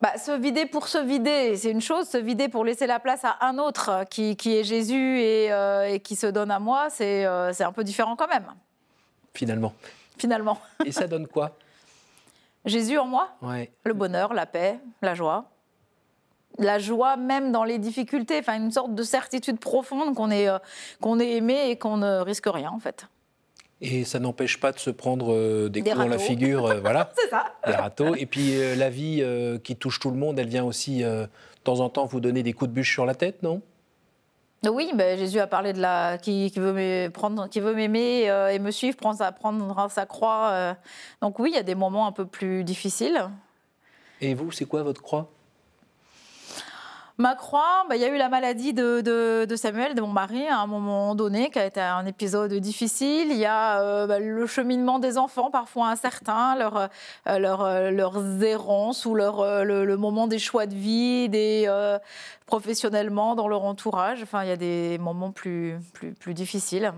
Bah, 0.02 0.18
se 0.18 0.32
vider 0.32 0.66
pour 0.66 0.88
se 0.88 0.98
vider, 0.98 1.56
c'est 1.56 1.72
une 1.72 1.82
chose. 1.82 2.08
Se 2.08 2.18
vider 2.18 2.50
pour 2.50 2.66
laisser 2.66 2.88
la 2.88 3.00
place 3.00 3.24
à 3.24 3.38
un 3.42 3.58
autre 3.60 4.06
qui, 4.10 4.36
est 4.46 4.64
Jésus 4.64 5.20
euh, 5.22 5.84
et, 5.86 6.00
qui 6.00 6.16
se 6.16 6.28
donne 6.28 6.52
à 6.52 6.60
moi, 6.60 6.90
c'est 6.90 7.26
un 7.26 7.72
peu 7.72 7.84
différent 7.84 8.16
quand 8.16 8.28
même. 8.28 8.48
Finalement. 9.34 9.74
Finalement. 10.18 10.60
Et 10.86 10.92
ça 10.92 11.08
donne 11.08 11.28
quoi? 11.28 11.56
Jésus 12.66 12.98
en 12.98 13.06
moi? 13.06 13.30
Ouais. 13.42 13.72
Le 13.86 13.94
bonheur, 13.94 14.34
la 14.34 14.46
paix, 14.46 14.80
la 15.02 15.16
joie 15.16 15.52
la 16.58 16.80
joie 16.80 17.18
même 17.18 17.52
dans 17.52 17.64
les 17.64 17.80
difficultés, 17.80 18.40
enfin 18.40 18.58
une 18.58 18.72
sorte 18.72 18.94
de 18.94 19.04
certitude 19.04 19.60
profonde 19.60 20.16
qu'on 20.16 20.32
est, 20.32 20.50
euh, 20.50 20.60
qu'on 21.00 21.20
est 21.20 21.32
aimé 21.32 21.70
et 21.70 21.78
qu'on 21.78 21.98
ne 21.98 22.20
risque 22.20 22.48
rien 22.48 22.72
en 22.72 22.80
fait. 22.80 23.08
Et 23.82 24.06
ça 24.06 24.20
n'empêche 24.20 24.60
pas 24.60 24.72
de 24.72 24.80
se 24.80 24.92
prendre 24.92 25.34
euh, 25.34 25.68
des, 25.68 25.82
coups 25.82 25.96
dans 25.96 26.08
la 26.08 26.20
figure, 26.20 26.68
euh, 26.68 26.80
voilà. 26.80 27.12
C'est 27.18 27.30
ça. 27.30 27.46
Des 27.66 27.74
râteaux. 27.74 28.16
Et 28.16 28.28
puis 28.28 28.54
la 28.76 28.90
vie 28.90 29.24
qui 29.64 29.76
touche 29.76 30.00
tout 30.00 30.12
le 30.12 30.18
monde, 30.18 30.40
elle 30.40 30.48
vient 30.48 30.64
aussi 30.64 31.02
de 31.02 31.28
temps 31.64 31.80
en 31.80 31.90
temps 31.90 32.06
vous 32.06 32.20
donner 32.20 32.44
des 32.44 32.54
coups 32.54 32.70
de 32.70 32.76
bûche 32.76 32.92
sur 32.92 33.06
la 33.06 33.16
tête, 33.16 33.44
non? 33.44 33.62
Oui, 34.70 34.92
ben, 34.94 35.18
Jésus 35.18 35.40
a 35.40 35.48
parlé 35.48 35.74
de 35.74 35.80
la 35.80 36.20
qui, 36.20 36.52
veut 36.56 37.10
prendre, 37.10 37.50
qui 37.50 37.60
veut 37.60 37.74
m'aimer 37.74 38.26
et 38.52 38.60
me 38.60 38.70
suivre, 38.70 38.96
sa, 39.16 39.32
prendre 39.32 39.90
sa 39.90 40.06
croix. 40.06 40.76
donc 41.22 41.40
oui, 41.40 41.50
il 41.52 41.56
y 41.56 41.60
a 41.60 41.64
des 41.64 41.76
moments 41.76 42.06
un 42.06 42.12
peu 42.12 42.26
plus 42.26 42.64
difficiles. 42.64 43.28
Et 44.22 44.36
vous, 44.36 44.52
c'est 44.52 44.66
quoi 44.66 44.84
votre 44.84 45.02
croix? 45.02 45.28
Ma 47.22 47.36
croix, 47.36 47.86
bah, 47.88 47.96
il 47.96 48.02
y 48.02 48.06
a 48.06 48.08
eu 48.08 48.18
la 48.18 48.30
maladie 48.30 48.74
de, 48.74 49.46
Samuel, 49.56 49.94
de 49.94 50.02
mon 50.02 50.08
mari, 50.08 50.48
à 50.48 50.58
un 50.58 50.66
moment 50.66 51.14
donné, 51.14 51.52
qui 51.52 51.60
a 51.60 51.68
été 51.68 51.80
un 51.80 52.08
épisode 52.08 52.52
difficile. 52.52 53.28
Il 53.30 53.38
y 53.38 53.46
a 53.46 53.80
euh, 53.80 54.08
bah, 54.08 54.18
le 54.18 54.48
cheminement 54.48 54.98
des 54.98 55.20
enfants, 55.20 55.52
parfois 55.52 55.90
incertain, 55.90 56.56
leur, 56.58 56.78
euh, 56.78 56.88
euh, 57.28 57.92
leurs 57.92 58.44
errances 58.44 59.06
ou 59.06 59.14
le, 59.14 59.96
moment 59.98 60.26
des 60.26 60.40
choix 60.40 60.66
de 60.66 60.74
vie, 60.74 61.30
des, 61.30 61.70
professionnellement, 62.48 63.36
dans 63.36 63.48
leur 63.48 63.66
entourage. 63.66 64.24
Enfin, 64.24 64.42
il 64.42 64.50
y 64.50 64.54
a 64.54 64.58
des 64.58 64.98
moments 64.98 65.32
plus, 65.32 65.78
plus, 66.20 66.34
difficiles. 66.34 66.92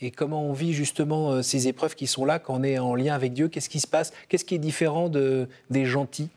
Et 0.00 0.10
comment 0.10 0.42
on 0.42 0.54
vit 0.54 0.72
justement 0.72 1.42
ces 1.42 1.68
épreuves 1.68 1.96
qui 1.96 2.06
sont 2.06 2.24
là 2.24 2.38
quand 2.38 2.54
on 2.54 2.62
est 2.62 2.78
en 2.78 2.94
lien 2.94 3.14
avec 3.14 3.34
Dieu? 3.34 3.48
Qu'est-ce 3.48 3.68
qui 3.68 3.80
se 3.80 3.86
passe? 3.86 4.14
Qu'est-ce 4.30 4.46
qui 4.46 4.54
est 4.54 4.58
différent 4.58 5.10
de, 5.10 5.50
des 5.68 5.84
gentils? 5.84 6.30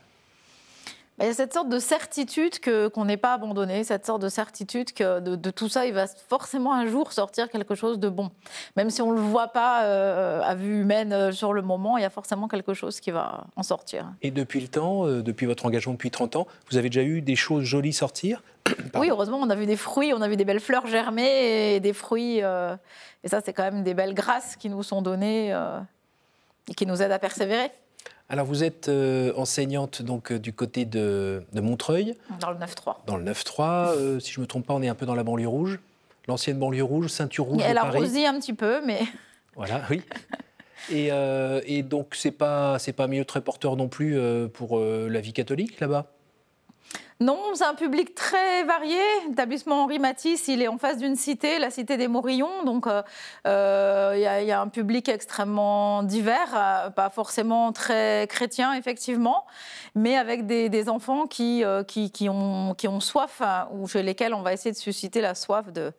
Il 1.19 1.25
y 1.25 1.29
a 1.29 1.33
cette 1.33 1.53
sorte 1.53 1.69
de 1.69 1.79
certitude 1.79 2.59
que, 2.59 2.87
qu'on 2.89 3.05
n'est 3.05 3.17
pas 3.17 3.33
abandonné, 3.33 3.83
cette 3.83 4.05
sorte 4.05 4.21
de 4.21 4.29
certitude 4.29 4.93
que 4.93 5.19
de, 5.19 5.49
tout 5.49 5.67
ça, 5.67 5.87
il 5.87 5.93
va 5.93 6.05
forcément 6.07 6.73
un 6.73 6.85
jour 6.85 7.11
sortir 7.11 7.49
quelque 7.49 7.73
chose 7.73 7.99
de 7.99 8.07
bon. 8.07 8.29
Même 8.75 8.91
si 8.91 9.01
on 9.01 9.11
ne 9.11 9.15
le 9.15 9.21
voit 9.21 9.47
pas 9.47 9.85
euh, 9.85 10.41
à 10.43 10.53
vue 10.53 10.81
humaine 10.81 11.13
euh, 11.13 11.31
sur 11.31 11.53
le 11.53 11.63
moment, 11.63 11.97
il 11.97 12.01
y 12.01 12.05
a 12.05 12.11
forcément 12.11 12.47
quelque 12.47 12.75
chose 12.75 12.99
qui 12.99 13.09
va 13.09 13.45
en 13.55 13.63
sortir. 13.63 14.13
Et 14.21 14.29
depuis 14.29 14.61
le 14.61 14.67
temps, 14.67 15.07
euh, 15.07 15.23
depuis 15.23 15.47
votre 15.47 15.65
engagement 15.65 15.93
depuis 15.93 16.11
30 16.11 16.35
ans, 16.35 16.47
vous 16.69 16.77
avez 16.77 16.89
déjà 16.89 17.01
eu 17.01 17.21
des 17.21 17.35
choses 17.35 17.63
jolies 17.63 17.93
sortir? 17.93 18.43
Oui, 18.95 19.09
heureusement, 19.09 19.37
on 19.37 19.49
a 19.49 19.55
vu 19.55 19.65
des 19.65 19.77
fruits, 19.77 20.13
on 20.13 20.21
a 20.21 20.27
vu 20.27 20.37
des 20.37 20.45
belles 20.45 20.59
fleurs 20.59 20.87
germer 20.87 21.75
et 21.75 21.79
des 21.79 21.93
fruits. 21.93 22.37
et 22.37 23.27
ça, 23.27 23.41
c'est 23.43 23.53
quand 23.53 23.63
même 23.63 23.83
des 23.83 23.93
belles 23.93 24.13
grâces 24.13 24.55
qui 24.55 24.69
nous 24.69 24.83
sont 24.83 25.01
données 25.01 25.51
et 26.67 26.73
qui 26.73 26.85
nous 26.85 27.01
aident 27.01 27.11
à 27.11 27.19
persévérer. 27.19 27.71
Alors 28.29 28.45
vous 28.45 28.63
êtes 28.63 28.89
euh, 28.89 29.31
enseignante 29.37 30.01
donc 30.01 30.31
euh, 30.31 30.39
du 30.39 30.51
côté 30.51 30.83
de, 30.83 31.43
Montreuil. 31.53 32.15
Dans 32.41 32.51
le 32.51 32.57
9-3. 32.57 32.95
Dans 33.05 33.15
le 33.15 33.23
9-3. 33.23 33.95
Euh, 33.95 34.19
si 34.19 34.33
je 34.33 34.39
ne 34.39 34.43
me 34.43 34.47
trompe 34.47 34.65
pas, 34.65 34.73
on 34.73 34.81
est 34.81 34.89
un 34.89 34.95
peu 34.95 35.05
dans 35.05 35.15
la 35.15 35.23
banlieue 35.23 35.47
rouge. 35.47 35.79
L'ancienne 36.27 36.59
banlieue 36.59 36.83
rouge, 36.83 37.07
ceinture 37.07 37.45
rouge. 37.45 37.61
Elle 37.65 37.77
a 37.77 37.85
un 37.85 38.39
petit 38.39 38.53
peu, 38.53 38.81
mais. 38.85 39.01
Voilà, 39.55 39.81
oui. 39.89 40.03
Et, 40.91 41.09
et 41.65 41.81
donc 41.81 42.13
c'est 42.13 42.29
pas 42.29 42.77
c'est 42.77 42.93
pas 42.93 43.07
mieux 43.07 43.25
très 43.25 43.41
porteur 43.41 43.75
non 43.75 43.87
plus 43.87 44.19
pour 44.53 44.79
la 44.79 45.19
vie 45.19 45.33
catholique 45.33 45.79
là-bas? 45.79 46.05
Non, 47.19 47.39
c'est 47.55 47.63
un 47.63 47.73
public 47.73 48.13
très 48.13 48.63
varié. 48.63 48.99
L'établissement 49.27 49.83
Henri 49.83 49.97
Matisse, 49.97 50.47
il 50.49 50.61
est 50.61 50.67
en 50.67 50.77
face 50.77 50.99
d'une 50.99 51.15
cité, 51.15 51.57
la 51.57 51.71
cité 51.71 51.97
des 51.97 52.07
Morillons. 52.07 52.63
Donc, 52.63 52.85
euh, 52.85 53.01
euh, 53.47 54.13
il 54.15 54.47
y, 54.47 54.51
a 54.51 54.61
un 54.61 54.67
public 54.67 55.09
extrêmement 55.09 56.03
divers, 56.03 56.53
euh, 56.53 56.89
pas 56.91 57.09
forcément 57.09 57.71
très 57.71 58.27
chrétien, 58.29 58.73
effectivement, 58.75 59.47
mais 59.95 60.15
avec 60.15 60.45
des, 60.45 60.89
enfants 60.89 61.25
qui, 61.25 61.63
qui, 61.87 62.29
ont, 62.29 62.75
qui 62.75 62.87
ont 62.87 62.99
soif, 62.99 63.41
hein, 63.41 63.67
ou 63.71 63.87
chez 63.87 64.03
lesquels 64.03 64.35
on 64.35 64.43
va 64.43 64.53
essayer 64.53 64.71
de 64.71 64.77
susciter 64.77 65.19
la 65.19 65.33
soif 65.33 65.73
de, 65.73 65.91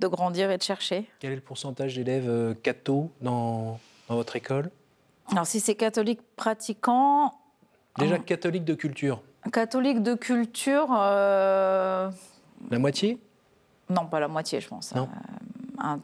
de 0.00 0.06
grandir 0.06 0.50
et 0.50 0.56
de 0.56 0.62
chercher. 0.62 1.10
Quel 1.20 1.32
est 1.32 1.36
le 1.36 1.40
pourcentage 1.42 1.94
d'élèves 1.94 2.56
cathos 2.62 3.10
dans, 3.20 3.78
dans 4.08 4.14
votre 4.14 4.34
école? 4.34 4.70
Alors, 5.30 5.46
si 5.46 5.60
c'est 5.60 5.74
catholique 5.74 6.20
pratiquant. 6.36 7.34
Déjà 7.98 8.18
catholique 8.18 8.64
de 8.64 8.74
culture 8.74 9.20
Catholique 9.52 10.02
de 10.02 10.14
culture. 10.14 10.88
Euh, 10.90 12.10
la 12.70 12.78
moitié? 12.78 13.18
Non, 13.90 14.06
pas 14.06 14.20
la 14.20 14.28
moitié, 14.28 14.60
je 14.60 14.68
pense. 14.68 14.92
Euh, 14.96 15.96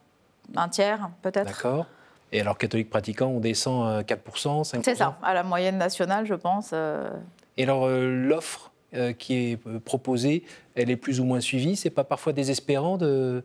un, 0.57 0.69
tiers, 0.69 1.11
peut-être. 1.23 1.47
D'accord. 1.47 1.87
Et 2.33 2.41
alors, 2.41 2.59
catholique 2.59 2.91
pratiquant, 2.91 3.29
on 3.29 3.41
descend 3.41 3.89
à 3.89 4.03
4%, 4.03 4.63
5%. 4.63 4.83
C'est 4.85 4.95
ça, 4.95 5.17
à 5.23 5.35
la 5.35 5.43
moyenne 5.43 5.79
nationale, 5.79 6.27
je 6.27 6.35
pense. 6.35 6.71
Euh. 6.73 7.11
Et 7.57 7.65
alors, 7.65 7.89
l'offre 7.89 8.71
qui 9.19 9.35
est 9.35 9.57
proposée, 9.81 10.45
elle 10.75 10.91
est 10.91 10.97
plus 10.97 11.21
ou 11.21 11.25
moins 11.25 11.41
suivie? 11.41 11.77
C'est 11.77 11.91
pas 11.91 12.05
parfois 12.05 12.33
désespérant 12.33 12.97
de, 12.97 13.45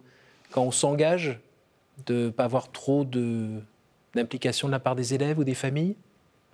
quand 0.51 0.63
on 0.63 0.71
s'engage 0.71 1.39
de 2.05 2.25
ne 2.25 2.29
pas 2.29 2.45
avoir 2.45 2.71
trop 2.71 3.05
d'implication 3.05 4.67
de 4.67 4.71
la 4.71 4.79
part 4.79 4.95
des 4.95 5.13
élèves 5.13 5.39
ou 5.39 5.43
des 5.43 5.53
familles? 5.53 5.95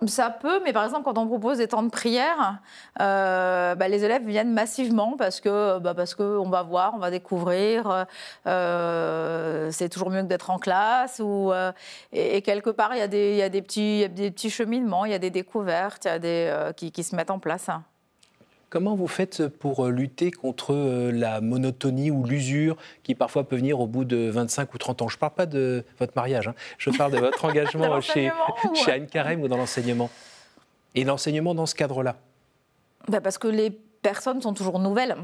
Ça 0.08 0.30
peut, 0.30 0.60
mais 0.64 0.72
par 0.72 0.84
exemple, 0.84 1.04
quand 1.04 1.18
on 1.18 1.26
propose 1.26 1.58
des 1.58 1.68
temps 1.68 1.82
de 1.82 1.90
prière, 1.90 2.60
euh, 3.00 3.74
bah, 3.74 3.88
les 3.88 4.04
élèves 4.04 4.26
viennent 4.26 4.52
massivement 4.52 5.16
parce 5.16 5.40
que 5.40 5.78
bah, 5.78 5.94
parce 5.94 6.14
qu'on 6.14 6.48
va 6.48 6.62
voir, 6.62 6.92
on 6.94 6.98
va 6.98 7.10
découvrir. 7.10 8.06
Euh, 8.46 9.70
c'est 9.70 9.88
toujours 9.88 10.10
mieux 10.10 10.22
que 10.22 10.26
d'être 10.26 10.50
en 10.50 10.58
classe. 10.58 11.20
Ou, 11.24 11.52
euh, 11.52 11.72
et, 12.12 12.42
quelque 12.42 12.70
part, 12.70 12.94
il 12.94 12.98
y, 12.98 13.02
a 13.02 13.08
des, 13.08 13.36
y, 13.36 13.42
a 13.42 13.48
des 13.48 13.62
petits, 13.62 14.50
cheminements, 14.50 15.04
il 15.04 15.12
y 15.12 15.14
a 15.14 15.18
des 15.18 15.30
découvertes 15.30 16.04
y 16.04 16.08
a 16.08 16.18
des, 16.18 16.72
qui, 16.76 16.92
qui 16.92 17.02
se 17.02 17.14
mettent 17.16 17.30
en 17.30 17.38
place. 17.38 17.68
Comment 18.72 18.94
vous 18.94 19.06
faites 19.06 19.48
pour 19.48 19.88
lutter 19.88 20.30
contre 20.30 20.74
la 21.12 21.42
monotonie 21.42 22.10
ou 22.10 22.24
l'usure 22.24 22.78
qui 23.02 23.14
parfois 23.14 23.44
peut 23.46 23.56
venir 23.56 23.80
au 23.80 23.86
bout 23.86 24.06
de 24.06 24.30
25 24.30 24.72
ou 24.72 24.78
30 24.78 25.02
ans? 25.02 25.08
Je 25.08 25.16
ne 25.16 25.20
parle 25.20 25.34
pas 25.34 25.44
de 25.44 25.84
votre 25.98 26.14
mariage, 26.16 26.48
hein. 26.48 26.54
je 26.78 26.88
parle 26.88 27.12
de 27.12 27.18
votre 27.18 27.44
engagement 27.50 28.00
chez, 28.00 28.32
chez 28.72 28.92
Anne 28.92 29.08
Carême 29.08 29.42
ou 29.42 29.48
dans 29.48 29.58
l'enseignement. 29.58 30.08
Et 30.94 31.04
l'enseignement 31.04 31.54
dans 31.54 31.66
ce 31.66 31.74
cadre-là? 31.74 32.16
Bah 33.08 33.20
Parce 33.20 33.36
que 33.36 33.46
les 33.46 33.68
personnes 33.68 34.40
sont 34.40 34.54
toujours 34.54 34.78
nouvelles. 34.78 35.16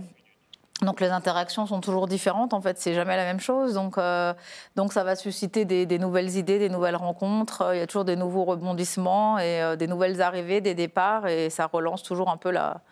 Donc 0.83 1.01
les 1.01 1.09
interactions 1.09 1.65
sont 1.65 1.81
toujours 1.81 2.07
différentes, 2.07 2.53
en 2.53 2.61
fait, 2.61 2.79
c'est 2.79 2.93
jamais 2.93 3.17
la 3.17 3.25
même 3.25 3.41
chose. 3.41 3.73
Donc, 3.73 3.97
euh, 3.97 4.35
donc 4.77 4.93
ça 4.93 5.05
va 5.05 5.17
susciter 5.17 5.65
des, 5.65 5.99
nouvelles 5.99 6.37
idées, 6.37 6.59
des 6.59 6.69
nouvelles 6.69 6.97
rencontres. 6.97 7.71
Il 7.73 7.79
y 7.79 7.81
a 7.81 7.87
toujours 7.87 8.05
des 8.05 8.15
nouveaux 8.15 8.45
rebondissements 8.45 9.39
et 9.39 9.63
euh, 9.63 9.75
des 9.75 9.87
nouvelles 9.87 10.21
arrivées, 10.21 10.61
des 10.61 10.75
départs, 10.75 11.27
et 11.27 11.49
ça 11.49 11.65
relance 11.65 12.03
toujours 12.03 12.29
un 12.29 12.37
peu 12.37 12.51
la, 12.51 12.83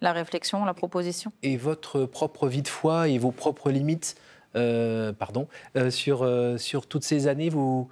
la 0.00 0.12
réflexion, 0.12 0.64
la 0.64 0.74
proposition. 0.74 1.32
Et 1.42 1.56
votre 1.56 2.04
propre 2.04 2.48
vie 2.48 2.62
de 2.62 2.68
foi 2.68 3.08
et 3.08 3.18
vos 3.18 3.30
propres 3.30 3.70
limites, 3.70 4.16
euh, 4.56 5.12
pardon, 5.12 5.48
euh, 5.76 5.90
sur, 5.90 6.22
euh, 6.22 6.56
sur 6.56 6.86
toutes 6.86 7.04
ces 7.04 7.26
années, 7.26 7.48
vous, 7.48 7.88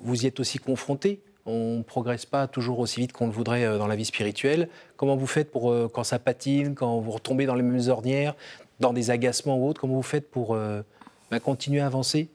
vous 0.00 0.24
y 0.24 0.26
êtes 0.26 0.40
aussi 0.40 0.58
confronté? 0.58 1.20
On 1.46 1.78
ne 1.78 1.82
progresse 1.82 2.24
pas 2.24 2.46
toujours 2.46 2.78
aussi 2.78 3.00
vite 3.00 3.12
qu'on 3.12 3.26
le 3.26 3.32
voudrait 3.32 3.78
dans 3.78 3.86
la 3.86 3.96
vie 3.96 4.06
spirituelle. 4.06 4.70
Comment 4.96 5.14
vous 5.14 5.26
faites 5.26 5.50
pour, 5.50 5.74
quand 5.92 6.02
ça 6.02 6.18
patine, 6.18 6.74
quand 6.74 6.98
vous 7.00 7.10
retombez 7.10 7.44
dans 7.44 7.54
les 7.54 7.62
mêmes 7.62 7.86
ornières, 7.90 8.34
dans 8.80 8.94
des 8.94 9.10
agacements 9.10 9.58
ou 9.58 9.68
autres, 9.68 9.78
comment 9.78 9.96
vous 9.96 10.02
faites 10.02 10.30
pour 10.30 10.56
bah, 11.30 11.40
continuer 11.40 11.80
à 11.80 11.86
avancer? 11.86 12.30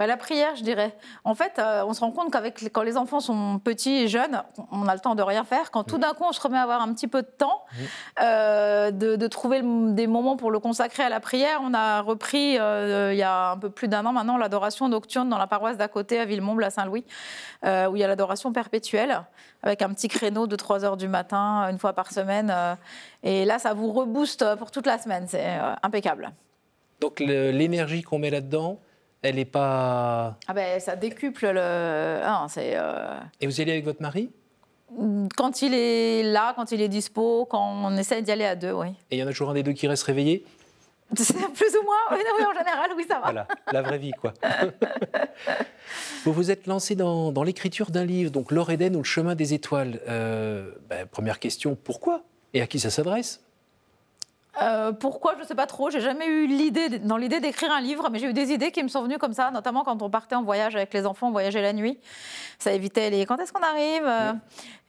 Bah, 0.00 0.06
la 0.06 0.16
prière, 0.16 0.56
je 0.56 0.62
dirais. 0.62 0.96
En 1.24 1.34
fait, 1.34 1.58
euh, 1.58 1.84
on 1.86 1.92
se 1.92 2.00
rend 2.00 2.10
compte 2.10 2.32
qu'avec 2.32 2.72
quand 2.72 2.80
les 2.80 2.96
enfants 2.96 3.20
sont 3.20 3.58
petits 3.58 3.96
et 3.96 4.08
jeunes, 4.08 4.42
on 4.72 4.88
a 4.88 4.94
le 4.94 5.00
temps 5.00 5.14
de 5.14 5.22
rien 5.22 5.44
faire. 5.44 5.70
Quand 5.70 5.84
tout 5.84 5.98
d'un 5.98 6.14
coup, 6.14 6.24
on 6.26 6.32
se 6.32 6.40
remet 6.40 6.56
à 6.56 6.62
avoir 6.62 6.80
un 6.80 6.90
petit 6.94 7.06
peu 7.06 7.20
de 7.20 7.28
temps, 7.28 7.66
euh, 8.22 8.90
de, 8.92 9.26
trouver 9.26 9.60
des 9.60 10.06
moments 10.06 10.38
pour 10.38 10.50
le 10.50 10.58
consacrer 10.58 11.02
à 11.02 11.10
la 11.10 11.20
prière, 11.20 11.60
on 11.62 11.74
a 11.74 12.00
repris 12.00 12.58
euh, 12.58 13.12
il 13.12 13.18
y 13.18 13.22
a 13.22 13.50
un 13.50 13.58
peu 13.58 13.68
plus 13.68 13.88
d'un 13.88 14.06
an 14.06 14.12
maintenant 14.14 14.38
l'adoration 14.38 14.88
nocturne 14.88 15.28
dans 15.28 15.36
la 15.36 15.46
paroisse 15.46 15.76
d'à 15.76 15.88
côté 15.88 16.18
à 16.18 16.24
Villemomble 16.24 16.64
à 16.64 16.70
Saint-Louis, 16.70 17.04
où 17.62 17.94
il 17.94 17.98
y 17.98 18.02
a 18.02 18.08
l'adoration 18.08 18.54
perpétuelle 18.54 19.20
avec 19.62 19.82
un 19.82 19.90
petit 19.90 20.08
créneau 20.08 20.46
de 20.46 20.56
3 20.56 20.82
heures 20.86 20.96
du 20.96 21.08
matin 21.08 21.68
une 21.70 21.78
fois 21.78 21.92
par 21.92 22.10
semaine. 22.10 22.50
et 23.22 23.44
là, 23.44 23.58
ça 23.58 23.74
vous 23.74 23.92
rebooste 23.92 24.46
pour 24.56 24.70
toute 24.70 24.86
la 24.86 24.96
semaine. 24.96 25.26
C'est 25.28 25.58
impeccable. 25.82 26.32
Donc 27.00 27.20
l'énergie 27.20 28.00
qu'on 28.00 28.18
met 28.18 28.30
là-dedans, 28.30 28.78
elle 29.22 29.34
n'est 29.36 29.44
pas. 29.44 30.38
Ah 30.46 30.54
ben, 30.54 30.80
ça 30.80 30.96
décuple 30.96 31.48
le. 31.48 32.20
Ah, 32.22 32.46
euh, 32.56 33.18
Et 33.40 33.46
vous 33.46 33.58
y 33.58 33.62
allez 33.62 33.72
avec 33.72 33.84
votre 33.84 34.00
mari? 34.00 34.30
Quand 35.36 35.62
il 35.62 35.72
est 35.74 36.22
là, 36.24 36.52
quand 36.56 36.72
il 36.72 36.80
est 36.80 36.88
dispo, 36.88 37.46
quand 37.48 37.62
on 37.84 37.96
essaie 37.96 38.22
d'y 38.22 38.32
aller 38.32 38.44
à 38.44 38.56
deux, 38.56 38.72
oui. 38.72 38.88
Et 39.10 39.16
il 39.16 39.18
y 39.18 39.22
en 39.22 39.26
a 39.26 39.30
toujours 39.30 39.50
un 39.50 39.54
des 39.54 39.62
deux 39.62 39.72
qui 39.72 39.86
reste 39.86 40.02
réveillé? 40.02 40.44
Plus 41.14 41.26
ou 41.26 41.84
moins, 41.84 41.96
oui, 42.12 42.44
en 42.44 42.56
général, 42.56 42.90
oui, 42.96 43.04
ça 43.08 43.16
va. 43.16 43.22
Voilà, 43.22 43.48
la 43.72 43.82
vraie 43.82 43.98
vie, 43.98 44.12
quoi. 44.12 44.32
vous 46.24 46.32
vous 46.32 46.50
êtes 46.50 46.66
lancé 46.66 46.94
dans, 46.94 47.42
l'écriture 47.42 47.90
d'un 47.90 48.04
livre, 48.04 48.30
donc 48.30 48.52
L'Or 48.52 48.70
ou 48.70 48.98
Le 48.98 49.02
chemin 49.02 49.34
des 49.34 49.52
étoiles. 49.52 50.00
Euh, 50.08 50.70
ben, 50.88 51.06
première 51.06 51.40
question, 51.40 51.76
pourquoi? 51.76 52.22
Et 52.54 52.62
à 52.62 52.66
qui 52.66 52.78
ça 52.78 52.90
s'adresse? 52.90 53.40
Euh, 54.62 54.92
pourquoi 54.92 55.34
Je 55.36 55.42
ne 55.42 55.46
sais 55.46 55.54
pas 55.54 55.66
trop. 55.66 55.90
J'ai 55.90 56.00
jamais 56.00 56.26
eu 56.26 56.46
l'idée, 56.46 56.98
dans 56.98 57.16
l'idée 57.16 57.40
d'écrire 57.40 57.72
un 57.72 57.80
livre, 57.80 58.08
mais 58.10 58.18
j'ai 58.18 58.26
eu 58.26 58.32
des 58.32 58.52
idées 58.52 58.70
qui 58.70 58.82
me 58.82 58.88
sont 58.88 59.02
venues 59.02 59.18
comme 59.18 59.32
ça, 59.32 59.50
notamment 59.50 59.84
quand 59.84 60.02
on 60.02 60.10
partait 60.10 60.34
en 60.34 60.42
voyage 60.42 60.76
avec 60.76 60.92
les 60.92 61.06
enfants, 61.06 61.28
on 61.28 61.32
voyageait 61.32 61.62
la 61.62 61.72
nuit. 61.72 61.98
Ça 62.58 62.72
évitait 62.72 63.10
les 63.10 63.26
quand 63.26 63.38
est-ce 63.38 63.52
qu'on 63.52 63.62
arrive 63.62 64.04
euh, 64.06 64.32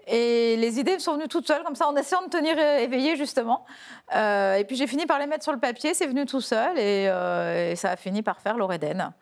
Et 0.08 0.58
les 0.58 0.80
idées 0.80 0.96
me 0.96 1.00
sont 1.00 1.16
venues 1.16 1.28
toutes 1.28 1.48
seules, 1.48 1.63
comme 1.63 1.75
ça, 1.75 1.88
en 1.88 1.96
essayant 1.96 2.24
de 2.24 2.30
tenir 2.30 2.58
éveillé, 2.60 3.16
justement. 3.16 3.66
Euh, 4.16 4.56
et 4.56 4.66
puis 4.66 4.75
j'ai 4.75 4.88
fini 4.88 5.06
par 5.06 5.20
les 5.20 5.28
mettre 5.28 5.44
sur 5.44 5.54
le 5.54 5.60
papier, 5.60 5.94
c'est 5.94 6.08
venu 6.08 6.25
tout 6.25 6.42
seul, 6.42 6.78
et, 6.78 7.75
ça 7.75 7.92
a 7.92 7.96
fini 7.96 8.22
par 8.22 8.42
faire 8.42 8.58
l'Oréden. 8.58 9.13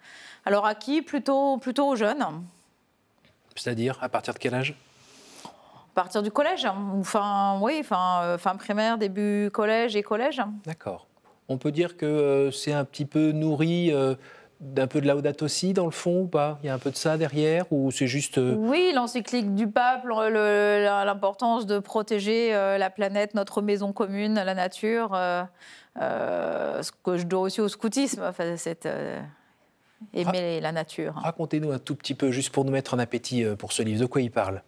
Alors 0.46 0.66
à 0.66 0.74
qui? 0.74 1.02
Plutôt, 1.02 1.58
plutôt 1.58 1.88
aux 1.88 1.96
jeunes. 1.96 2.26
C'est-à-dire, 3.56 4.00
à 4.02 4.10
partir 4.10 4.34
de 4.34 4.40
quel 4.40 4.56
âge? 4.56 4.76
Partir 6.00 6.24
du 6.24 6.32
collège, 6.32 6.64
hein, 6.64 7.02
fin, 7.04 7.60
oui, 7.62 7.84
fin, 7.84 8.22
euh, 8.24 8.38
fin 8.38 8.56
primaire, 8.56 8.98
début 8.98 9.50
collège 9.52 9.98
et 9.98 10.02
collège. 10.02 10.42
D'accord. 10.66 11.08
On 11.50 11.58
peut 11.58 11.74
dire 11.74 11.98
que 11.98 12.06
euh, 12.06 12.52
c'est 12.52 12.72
un 12.72 12.86
petit 12.86 13.04
peu 13.04 13.34
nourri 13.34 13.92
euh, 13.92 14.16
d'un 14.62 14.88
peu 14.88 15.02
de 15.02 15.08
Laudato 15.10 15.44
aussi 15.44 15.74
dans 15.74 15.84
le 15.84 15.92
fond 15.92 16.22
ou 16.22 16.28
pas? 16.28 16.58
Il 16.64 16.68
y 16.68 16.70
a 16.70 16.74
un 16.74 16.80
peu 16.80 16.90
de 16.90 16.96
ça 16.96 17.18
derrière 17.18 17.66
ou 17.70 17.92
c'est 17.92 18.08
juste 18.08 18.40
Oui, 18.40 18.94
l'encyclique 18.96 19.54
du 19.56 19.68
pape, 19.68 20.06
l'importance 20.06 21.66
de 21.66 21.80
protéger 21.80 22.52
la 22.54 22.90
planète, 22.90 23.34
notre 23.34 23.62
maison 23.62 23.92
commune, 23.92 24.36
la 24.36 24.54
nature, 24.54 25.10
ce 25.98 26.92
que 27.04 27.18
je 27.18 27.26
dois 27.26 27.42
aussi 27.42 27.60
au 27.60 27.68
scoutisme, 27.68 28.24
enfin, 28.24 28.56
c'est 28.56 28.88
aimer 30.14 30.62
la 30.62 30.72
nature. 30.72 31.14
Racontez-nous 31.16 31.72
un 31.72 31.80
tout 31.80 31.96
petit 31.96 32.16
peu, 32.16 32.32
juste 32.32 32.52
pour 32.52 32.64
nous 32.64 32.72
mettre 32.72 32.94
en 32.94 33.00
appétit 33.00 33.44
pour 33.58 33.74
ce 33.74 33.84
livre. 33.84 34.00
De 34.00 34.06
quoi 34.06 34.22
il 34.22 34.32
parle? 34.32 34.62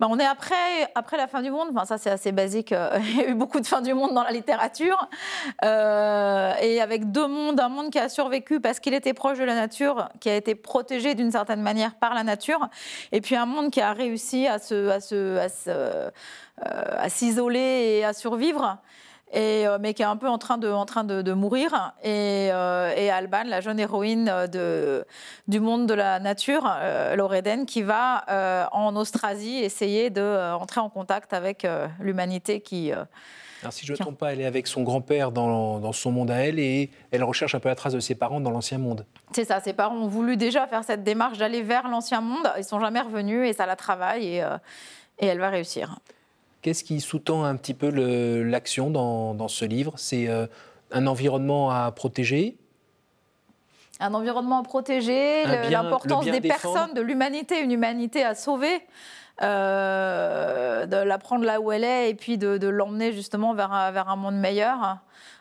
Bah, 0.00 0.06
on 0.08 0.18
est 0.18 0.26
après, 0.26 0.90
après 0.94 1.18
la 1.18 1.28
fin 1.28 1.42
du 1.42 1.50
monde. 1.50 1.68
Enfin, 1.70 1.84
ça, 1.84 1.98
c'est 1.98 2.10
assez 2.10 2.32
basique. 2.32 2.72
Euh, 2.72 2.98
il 3.00 3.16
y 3.16 3.20
a 3.20 3.28
eu 3.28 3.34
beaucoup 3.34 3.60
de 3.60 3.66
fin 3.66 3.82
du 3.82 3.92
monde 3.92 4.14
dans 4.14 4.22
la 4.22 4.32
littérature. 4.32 5.08
Euh, 5.62 6.54
et 6.62 6.80
avec 6.80 7.12
deux 7.12 7.26
mondes, 7.26 7.60
un 7.60 7.68
monde 7.68 7.90
qui 7.90 7.98
a 7.98 8.08
survécu 8.08 8.60
parce 8.60 8.80
qu'il 8.80 8.94
était 8.94 9.12
proche 9.12 9.38
de 9.38 9.44
la 9.44 9.54
nature, 9.54 10.08
qui 10.18 10.30
a 10.30 10.36
été 10.36 10.54
protégé 10.54 11.14
d'une 11.14 11.30
certaine 11.30 11.60
manière 11.60 11.94
par 11.94 12.14
la 12.14 12.24
nature, 12.24 12.68
et 13.12 13.20
puis 13.20 13.36
un 13.36 13.44
monde 13.46 13.70
qui 13.70 13.82
a 13.82 13.92
réussi 13.92 14.46
à 14.46 14.58
se, 14.58 14.88
à 14.88 15.00
se, 15.00 15.36
à 15.36 15.48
euh, 16.66 16.84
à 16.98 17.08
s'isoler 17.08 17.98
et 17.98 18.04
à 18.04 18.12
survivre 18.12 18.78
et, 19.32 19.66
euh, 19.66 19.78
mais 19.80 19.94
qui 19.94 20.02
est 20.02 20.06
un 20.06 20.16
peu 20.16 20.28
en 20.28 20.38
train 20.38 20.58
de, 20.58 20.68
en 20.68 20.86
train 20.86 21.04
de, 21.04 21.32
mourir. 21.32 21.94
Et, 22.02 22.50
euh, 22.52 22.92
et, 22.96 23.10
Alban, 23.10 23.44
la 23.46 23.60
jeune 23.60 23.78
héroïne 23.78 24.32
de, 24.52 25.04
du 25.46 25.60
monde 25.60 25.86
de 25.86 25.94
la 25.94 26.18
nature, 26.18 26.68
euh, 26.68 27.14
Loréden, 27.16 27.64
qui 27.64 27.82
va 27.82 28.68
en 28.72 28.96
Austrasie 28.96 29.58
essayer 29.58 30.10
de 30.10 30.52
entrer 30.54 30.80
en 30.80 30.88
contact 30.88 31.32
avec 31.32 31.66
l'humanité 32.00 32.60
qui... 32.60 32.92
Alors, 33.62 33.74
si 33.74 33.84
je 33.84 33.92
ne 33.92 33.98
me 33.98 34.02
trompe 34.02 34.16
pas, 34.16 34.32
elle 34.32 34.40
est 34.40 34.46
avec 34.46 34.66
son 34.66 34.82
grand-père 34.82 35.32
dans, 35.32 35.80
dans, 35.80 35.92
son 35.92 36.10
monde 36.10 36.30
à 36.30 36.36
elle 36.36 36.58
et 36.58 36.90
elle 37.10 37.22
recherche 37.22 37.54
un 37.54 37.60
peu 37.60 37.68
la 37.68 37.74
trace 37.74 37.92
de 37.92 38.00
ses 38.00 38.14
parents 38.14 38.40
dans 38.40 38.50
l'ancien 38.50 38.78
monde. 38.78 39.04
C'est 39.32 39.44
ça, 39.44 39.60
ses 39.60 39.74
parents 39.74 39.96
ont 39.96 40.08
voulu 40.08 40.38
déjà 40.38 40.66
faire 40.66 40.82
cette 40.82 41.04
démarche 41.04 41.36
d'aller 41.36 41.60
vers 41.60 41.86
l'ancien 41.86 42.22
monde. 42.22 42.50
Ils 42.56 42.64
sont 42.64 42.80
jamais 42.80 43.00
revenus 43.00 43.46
et 43.46 43.52
ça 43.52 43.66
la 43.66 43.76
travaille 43.76 44.36
et, 44.36 44.44
et 45.18 45.26
elle 45.26 45.40
va 45.40 45.50
réussir. 45.50 45.98
Qu'est-ce 46.62 46.84
qui 46.84 47.00
sous-tend 47.00 47.44
un 47.44 47.56
petit 47.56 47.72
peu 47.72 47.88
l'action 48.42 48.90
dans, 48.90 49.48
ce 49.48 49.64
livre? 49.64 49.94
C'est 49.96 50.28
euh, 50.28 50.46
un 50.90 51.06
environnement 51.06 51.70
à 51.70 51.90
protéger? 51.90 52.58
Un 53.98 54.12
environnement 54.14 54.60
à 54.60 54.62
protéger, 54.62 55.44
l'importance 55.70 56.24
des 56.26 56.40
personnes, 56.40 56.94
de 56.94 57.00
l'humanité, 57.00 57.60
une 57.60 57.72
humanité 57.72 58.24
à 58.24 58.34
sauver, 58.34 58.80
euh, 59.42 60.86
de 60.86 60.96
la 60.96 61.18
prendre 61.18 61.44
là 61.44 61.60
où 61.60 61.72
elle 61.72 61.84
est 61.84 62.10
et 62.10 62.14
puis 62.14 62.36
de, 62.36 62.68
l'emmener 62.68 63.12
justement 63.12 63.54
vers 63.54 63.72
un, 63.72 63.90
vers 63.90 64.08
un 64.08 64.16
monde 64.16 64.36
meilleur, 64.36 64.98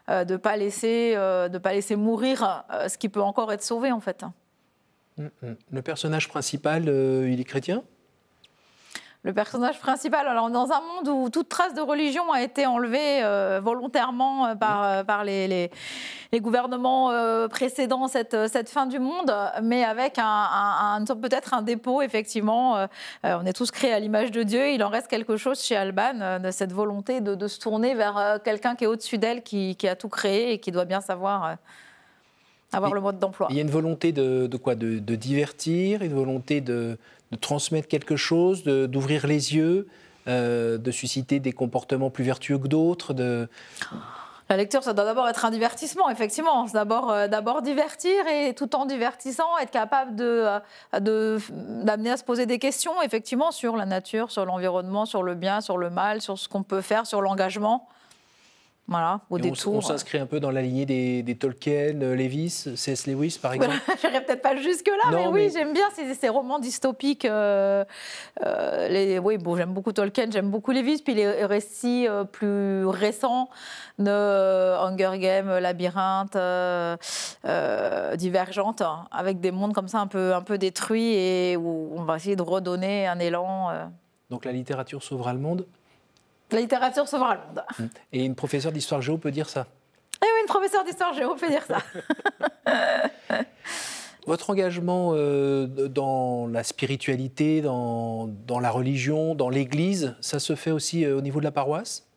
euh, 0.10 0.24
de 0.24 0.34
ne 0.34 0.38
pas, 0.38 0.56
laisser, 0.56 1.16
pas 1.62 1.74
laisser 1.74 1.96
mourir 1.98 2.64
ce 2.88 2.98
qui 2.98 3.10
peut 3.10 3.22
encore 3.22 3.52
être 3.52 3.64
sauvé 3.64 3.92
en 3.92 4.00
fait. 4.00 4.24
Hum, 5.18 5.30
hum. 5.44 5.56
Le 5.70 5.82
personnage 5.82 6.30
principal, 6.30 6.84
il 6.84 7.40
est 7.40 7.46
chrétien? 7.46 7.84
Le 9.24 9.34
personnage 9.34 9.80
principal. 9.80 10.28
Alors, 10.28 10.50
dans 10.50 10.72
un 10.72 10.80
monde 10.82 11.08
où 11.10 11.30
toute 11.30 11.50
trace 11.50 11.74
de 11.74 11.82
religion 11.82 12.32
a 12.32 12.42
été 12.42 12.66
enlevée 12.66 13.22
euh, 13.22 13.60
volontairement 13.62 14.48
euh, 14.48 14.56
par, 14.56 14.84
euh, 14.84 15.04
par 15.04 15.26
les, 15.26 15.70
les, 16.32 16.40
gouvernements 16.40 17.12
précédents, 17.50 18.08
cette, 18.08 18.48
cette, 18.48 18.70
fin 18.70 18.86
du 18.86 19.00
monde, 19.00 19.34
mais 19.62 19.84
avec 19.84 20.18
un, 20.18 21.04
peut-être 21.22 21.54
un 21.54 21.64
dépôt, 21.64 22.02
effectivement. 22.02 22.88
on 23.24 23.46
est 23.46 23.54
tous 23.54 23.72
créés 23.72 23.92
à 23.92 24.00
l'image 24.00 24.32
de 24.32 24.44
Dieu. 24.44 24.70
Il 24.70 24.84
en 24.84 24.90
reste 24.90 25.08
quelque 25.08 25.38
chose 25.38 25.60
chez 25.60 25.76
Alban, 25.76 26.40
de 26.40 26.52
cette 26.52 26.72
volonté 26.72 27.20
de, 27.20 27.48
se 27.48 27.60
tourner 27.60 27.96
vers 27.96 28.40
quelqu'un 28.44 28.76
qui 28.76 28.84
est 28.84 28.88
au-dessus 28.88 29.18
d'elle, 29.18 29.42
qui, 29.42 29.76
qui, 29.76 29.88
a 29.88 29.96
tout 29.96 30.08
créé 30.08 30.54
et 30.54 30.60
qui 30.60 30.72
doit 30.72 30.86
bien 30.86 31.02
savoir 31.02 31.58
avoir 32.72 32.94
le 32.94 33.02
mode 33.02 33.20
d'emploi. 33.20 33.48
Il 33.50 33.56
y 33.56 33.60
a 33.60 33.62
une 33.62 33.70
volonté 33.70 34.12
de, 34.12 34.48
de 34.48 34.58
quoi? 34.58 34.76
De, 34.76 35.00
de, 35.00 35.16
divertir, 35.16 36.02
une 36.02 36.14
volonté 36.14 36.62
de, 36.62 36.98
de 37.32 37.38
transmettre 37.38 37.88
quelque 37.88 38.16
chose, 38.16 38.64
d'ouvrir 38.64 39.28
les 39.28 39.56
yeux, 39.56 39.88
euh, 40.28 40.78
de 40.78 40.92
susciter 40.92 41.40
des 41.40 41.52
comportements 41.52 42.10
plus 42.10 42.24
vertueux 42.24 42.58
que 42.58 42.68
d'autres 42.68 43.14
de... 43.14 43.48
La 44.52 44.58
lecture, 44.58 44.82
ça 44.84 44.94
doit 44.94 45.06
d'abord 45.06 45.30
être 45.30 45.46
un 45.46 45.52
divertissement, 45.52 46.10
effectivement. 46.10 46.66
D'abord, 46.66 47.12
euh, 47.12 47.28
d'abord 47.28 47.62
divertir 47.62 48.26
et 48.28 48.56
tout 48.56 48.76
en 48.76 48.88
divertissant, 48.88 49.58
être 49.62 49.70
capable 49.70 50.16
de, 50.16 50.48
de, 51.00 51.38
d'amener 51.84 52.10
à 52.10 52.18
se 52.18 52.24
poser 52.24 52.48
des 52.48 52.58
questions, 52.58 53.00
effectivement, 53.04 53.52
sur 53.52 53.78
la 53.78 53.86
nature, 53.86 54.32
sur 54.32 54.46
l'environnement, 54.46 55.06
sur 55.06 55.22
le 55.22 55.36
bien, 55.36 55.62
sur 55.62 55.78
le 55.78 55.92
mal, 55.92 56.20
sur 56.22 56.40
ce 56.40 56.50
qu'on 56.50 56.64
peut 56.64 56.82
faire, 56.82 57.06
sur 57.06 57.22
l'engagement. 57.22 57.88
Voilà, 58.89 59.22
au 59.29 59.38
détour. 59.38 59.75
On, 59.75 59.81
s'inscrit 59.81 60.17
un 60.17 60.25
peu 60.25 60.39
dans 60.39 60.50
la 60.50 60.63
lignée 60.63 60.86
des, 60.88 61.36
Tolkien, 61.36 62.01
euh, 62.01 62.15
Lewis, 62.15 62.65
C.S. 62.75 63.05
Lewis, 63.05 63.38
par 63.39 63.53
exemple 63.53 63.75
Je 64.01 64.08
n'irai 64.08 64.25
peut-être 64.25 64.41
pas 64.41 64.55
jusque-là, 64.55 65.12
mais 65.12 65.27
oui, 65.27 65.51
j'aime 65.53 65.74
bien 65.74 65.86
ces, 65.93 66.29
romans 66.29 66.58
dystopiques. 66.58 67.25
Euh, 67.25 67.86
euh, 68.43 68.88
les, 68.88 69.19
oui, 69.19 69.38
bon, 69.38 69.55
j'aime 69.55 69.74
beaucoup 69.74 69.91
Tolkien, 69.91 70.25
j'aime 70.31 70.50
beaucoup 70.50 70.72
Lewis, 70.72 71.03
puis 71.05 71.13
les 71.13 71.46
récits 71.46 72.08
plus 72.31 72.88
récents 72.88 73.50
de 74.00 74.10
Hunger 74.10 75.19
Games, 75.19 75.60
Labyrinthe, 75.60 76.38
Divergente, 78.17 78.81
hein, 78.81 79.08
avec 79.12 79.39
des 79.39 79.51
mondes 79.51 79.74
comme 79.74 79.88
ça 79.88 80.00
un 80.00 80.08
peu, 80.08 80.34
un 80.34 80.41
peu 80.41 80.58
détruits 80.58 81.13
et 81.13 81.58
où 81.58 81.93
on 81.96 82.03
va 82.05 82.15
essayer 82.15 82.36
de 82.36 82.41
redonner 82.41 83.05
un 83.05 83.19
élan. 83.19 83.69
Donc 84.31 84.46
la 84.46 84.51
littérature 84.51 85.03
sauvera 85.03 85.34
le 85.34 85.39
monde 85.39 85.67
la 86.56 86.62
littérature 86.62 87.08
sauvera 87.08 87.36
le 87.36 87.41
monde. 87.41 87.63
Mmh. 87.79 87.84
Et 88.13 88.25
une 88.25 88.36
professeure 88.36 88.72
d'histoire 88.72 89.01
géo 89.01 89.18
peut 89.18 89.32
dire 89.32 89.50
ça 89.50 89.68
Eh 90.22 90.25
oui, 90.25 90.41
une 90.41 90.48
professeure 90.48 90.84
d'histoire 90.84 91.13
géo 91.13 91.36
peut 91.36 91.50
dire 91.50 91.63
ça. 91.65 91.79
Votre 94.27 94.50
engagement 94.50 95.13
euh, 95.13 95.65
dans 95.65 96.48
la 96.48 96.63
spiritualité, 96.63 97.62
dans, 97.62 98.27
dans 98.27 98.60
la 98.60 98.70
religion, 98.70 99.34
dans 99.34 99.50
l'Église, 99.50 100.15
ça 100.22 100.39
se 100.39 100.56
fait 100.56 100.72
aussi 100.72 101.06
euh, 101.06 101.18
au 101.18 101.22
niveau 101.22 101.39
de 101.39 101.46
la 101.46 101.51
paroisse? 101.51 102.09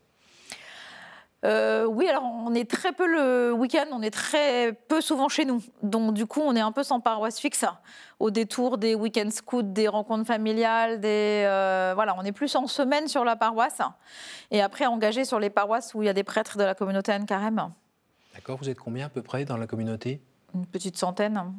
Euh, 1.45 1.87
oui, 1.87 2.09
alors 2.09 2.23
on 2.23 2.55
est 2.55 2.71
très 2.71 2.93
peu 2.93 3.07
le 3.07 3.53
week-end, 3.53 3.87
on 3.91 4.03
est 4.03 4.13
très 4.13 4.73
peu 4.73 5.01
souvent 5.01 5.29
chez 5.29 5.45
nous. 5.45 5.61
Donc 5.83 6.15
du 6.15 6.27
coup, 6.27 6.41
on 6.41 6.55
est 6.55 6.61
un 6.61 6.71
peu 6.71 6.85
sans 6.85 7.01
paroisse 7.01 7.41
fixe, 7.41 7.65
au 8.21 8.31
détour 8.31 8.79
des 8.79 8.95
week-ends 8.95 9.31
scouts, 9.31 9.63
des 9.63 9.89
rencontres 9.89 10.27
familiales, 10.27 11.01
des 11.01 11.43
euh, 11.47 11.93
voilà, 11.95 12.15
on 12.17 12.23
est 12.23 12.33
plus 12.33 12.55
en 12.55 12.69
semaine 12.69 13.09
sur 13.09 13.25
la 13.25 13.35
paroisse 13.35 13.81
et 14.53 14.63
après 14.63 14.87
engagé 14.87 15.25
sur 15.25 15.41
les 15.41 15.51
paroisses 15.51 15.95
où 15.95 16.03
il 16.03 16.07
y 16.07 16.09
a 16.09 16.15
des 16.15 16.25
prêtres 16.25 16.57
de 16.57 16.65
la 16.65 16.75
communauté 16.75 17.11
Anne 17.11 17.27
Carême. 17.27 17.73
D'accord, 18.35 18.59
vous 18.59 18.69
êtes 18.69 18.79
combien 18.79 19.07
à 19.07 19.09
peu 19.09 19.23
près 19.23 19.45
dans 19.45 19.57
la 19.57 19.67
communauté? 19.67 20.21
Une 20.55 20.67
petite 20.67 20.97
centaine. 20.97 21.53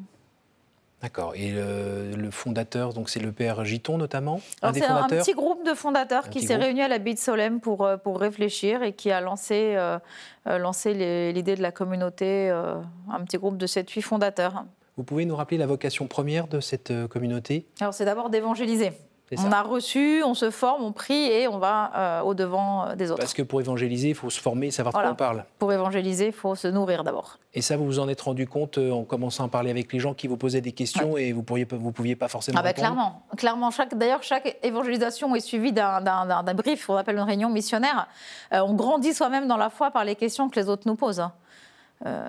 D'accord. 1.03 1.33
Et 1.35 1.51
le, 1.51 2.31
fondateur, 2.31 2.93
donc 2.93 3.09
c'est 3.09 3.19
le 3.19 3.33
père 3.33 3.65
Giton 3.65 3.97
notamment 3.97 4.39
C'est 4.73 4.85
un 4.85 5.07
petit 5.09 5.33
groupe 5.33 5.65
de 5.65 5.73
fondateurs 5.73 6.29
qui 6.29 6.41
s'est 6.41 6.55
réuni 6.55 6.81
à 6.81 6.87
l'abbaye 6.87 7.15
de 7.15 7.19
Solem 7.19 7.59
pour, 7.59 7.83
euh, 7.83 7.97
pour 7.97 8.21
réfléchir 8.21 8.83
et 8.83 8.93
qui 8.93 9.11
a 9.11 9.19
lancé, 9.19 9.73
euh, 9.75 9.99
euh, 10.47 10.57
lancé 10.57 10.93
l'idée 11.33 11.55
de 11.55 11.61
la 11.61 11.73
communauté, 11.73 12.49
un 12.49 13.21
petit 13.25 13.37
groupe 13.37 13.57
de 13.57 13.67
7-8 13.67 14.01
fondateurs. 14.01 14.63
Vous 14.95 15.03
pouvez 15.03 15.25
nous 15.25 15.35
rappeler 15.35 15.57
la 15.57 15.67
vocation 15.67 16.07
première 16.07 16.47
de 16.47 16.61
cette 16.61 16.93
communauté? 17.07 17.67
Alors 17.81 17.93
c'est 17.93 18.05
d'abord 18.05 18.29
d'évangéliser. 18.29 18.93
On 19.39 19.51
a 19.51 19.61
reçu, 19.61 20.23
on 20.23 20.33
se 20.33 20.49
forme, 20.49 20.83
on 20.83 20.91
prie 20.91 21.31
et 21.31 21.47
on 21.47 21.57
va 21.57 21.91
euh, 21.95 22.21
au-devant 22.21 22.87
euh, 22.87 22.95
des 22.95 23.11
autres. 23.11 23.19
Parce 23.19 23.33
que 23.33 23.41
pour 23.41 23.61
évangéliser, 23.61 24.09
il 24.09 24.15
faut 24.15 24.29
se 24.29 24.39
former, 24.39 24.71
savoir 24.71 24.93
de 24.93 24.99
quoi 24.99 25.11
on 25.11 25.15
parle. 25.15 25.45
Pour 25.59 25.71
évangéliser, 25.71 26.27
il 26.27 26.33
faut 26.33 26.55
se 26.55 26.67
nourrir 26.67 27.03
d'abord. 27.03 27.37
Et 27.53 27.61
ça, 27.61 27.77
vous 27.77 27.85
vous 27.85 27.99
en 27.99 28.09
êtes 28.09 28.21
rendu 28.21 28.47
compte 28.47 28.77
euh, 28.77 28.91
en 28.91 29.03
commençant 29.03 29.45
à 29.45 29.47
parler 29.47 29.71
avec 29.71 29.91
les 29.93 29.99
gens 29.99 30.13
qui 30.13 30.27
vous 30.27 30.37
posasaient 30.37 30.61
des 30.61 30.71
questions 30.71 31.17
et 31.17 31.31
vous 31.31 31.41
ne 31.41 31.45
pourriez, 31.45 31.65
vous 31.69 31.91
pouviez 31.91 32.15
pas 32.15 32.27
forcément 32.27 32.59
ah 32.59 32.63
bah, 32.63 32.73
Clairement. 32.73 33.23
clairement 33.37 33.71
chaque, 33.71 33.95
D'ailleurs, 33.95 34.23
chaque 34.23 34.57
évangélisation 34.63 35.35
est 35.35 35.39
suivie 35.39 35.71
d'un 35.71 36.53
brief, 36.53 36.89
on 36.89 36.95
appelle 36.95 37.15
une 37.15 37.21
réunion 37.21 37.49
missionnaire. 37.49 38.07
on 38.51 38.73
grandit 38.73 39.13
soi-même 39.13 39.47
dans 39.47 39.57
la 39.57 39.69
foi 39.69 39.91
par 39.91 40.03
les 40.03 40.15
questions 40.15 40.49
que 40.49 40.59
les 40.59 40.69
autres 40.69 40.83
nous 40.87 40.95
posent. 40.95 41.23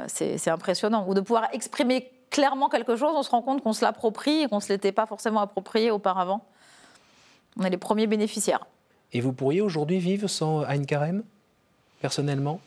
C'est 0.06 0.48
impressionnant. 0.48 1.06
Ou 1.08 1.14
de 1.14 1.20
pouvoir 1.20 1.48
exprimer 1.52 2.10
clairement 2.34 2.68
quelque 2.68 2.96
chose, 2.96 3.12
on 3.14 3.22
se 3.22 3.30
rend 3.30 3.42
compte 3.42 3.62
qu'on 3.62 3.72
se 3.72 3.84
l'approprie 3.84 4.42
et 4.42 4.48
qu'on 4.48 4.56
ne 4.56 4.60
se 4.60 4.68
l'était 4.68 4.90
pas 4.90 5.06
forcément 5.06 5.40
approprié 5.40 5.92
auparavant. 5.92 6.44
On 7.58 7.64
est 7.64 7.70
les 7.70 7.76
premiers 7.76 8.06
bénéficiaires. 8.06 8.66
Et 9.12 9.20
vous 9.20 9.32
pourriez 9.32 9.60
aujourd'hui 9.60 9.98
vivre 9.98 10.28
sans 10.28 10.64
Ein 10.64 10.84
Karem, 10.84 11.22
personnellement? 12.00 12.60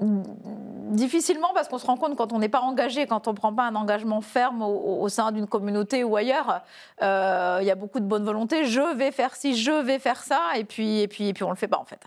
Difficilement 0.00 1.50
parce 1.52 1.68
qu'on 1.68 1.76
se 1.76 1.86
rend 1.86 1.98
compte 1.98 2.16
quand 2.16 2.32
on 2.32 2.38
n'est 2.38 2.48
pas 2.48 2.60
engagé, 2.60 3.06
quand 3.06 3.28
on 3.28 3.32
ne 3.32 3.36
prend 3.36 3.52
pas 3.52 3.64
un 3.64 3.74
engagement 3.74 4.22
ferme 4.22 4.62
au, 4.62 5.06
sein 5.10 5.30
d'une 5.30 5.46
communauté 5.46 6.04
ou 6.04 6.16
ailleurs, 6.16 6.62
euh, 7.02 7.58
il 7.60 7.66
y 7.66 7.70
a 7.70 7.74
beaucoup 7.74 8.00
de 8.00 8.06
bonne 8.06 8.24
volonté. 8.24 8.64
Je 8.64 8.96
vais 8.96 9.12
faire 9.12 9.36
ci, 9.36 9.54
je 9.54 9.70
vais 9.70 9.98
faire 9.98 10.22
ça, 10.22 10.40
et 10.56 10.64
puis, 10.64 11.00
et 11.00 11.08
puis, 11.08 11.28
et 11.28 11.34
puis 11.34 11.44
on 11.44 11.48
ne 11.48 11.52
le 11.52 11.58
fait 11.58 11.68
pas 11.68 11.78
en 11.78 11.84
fait. 11.84 12.00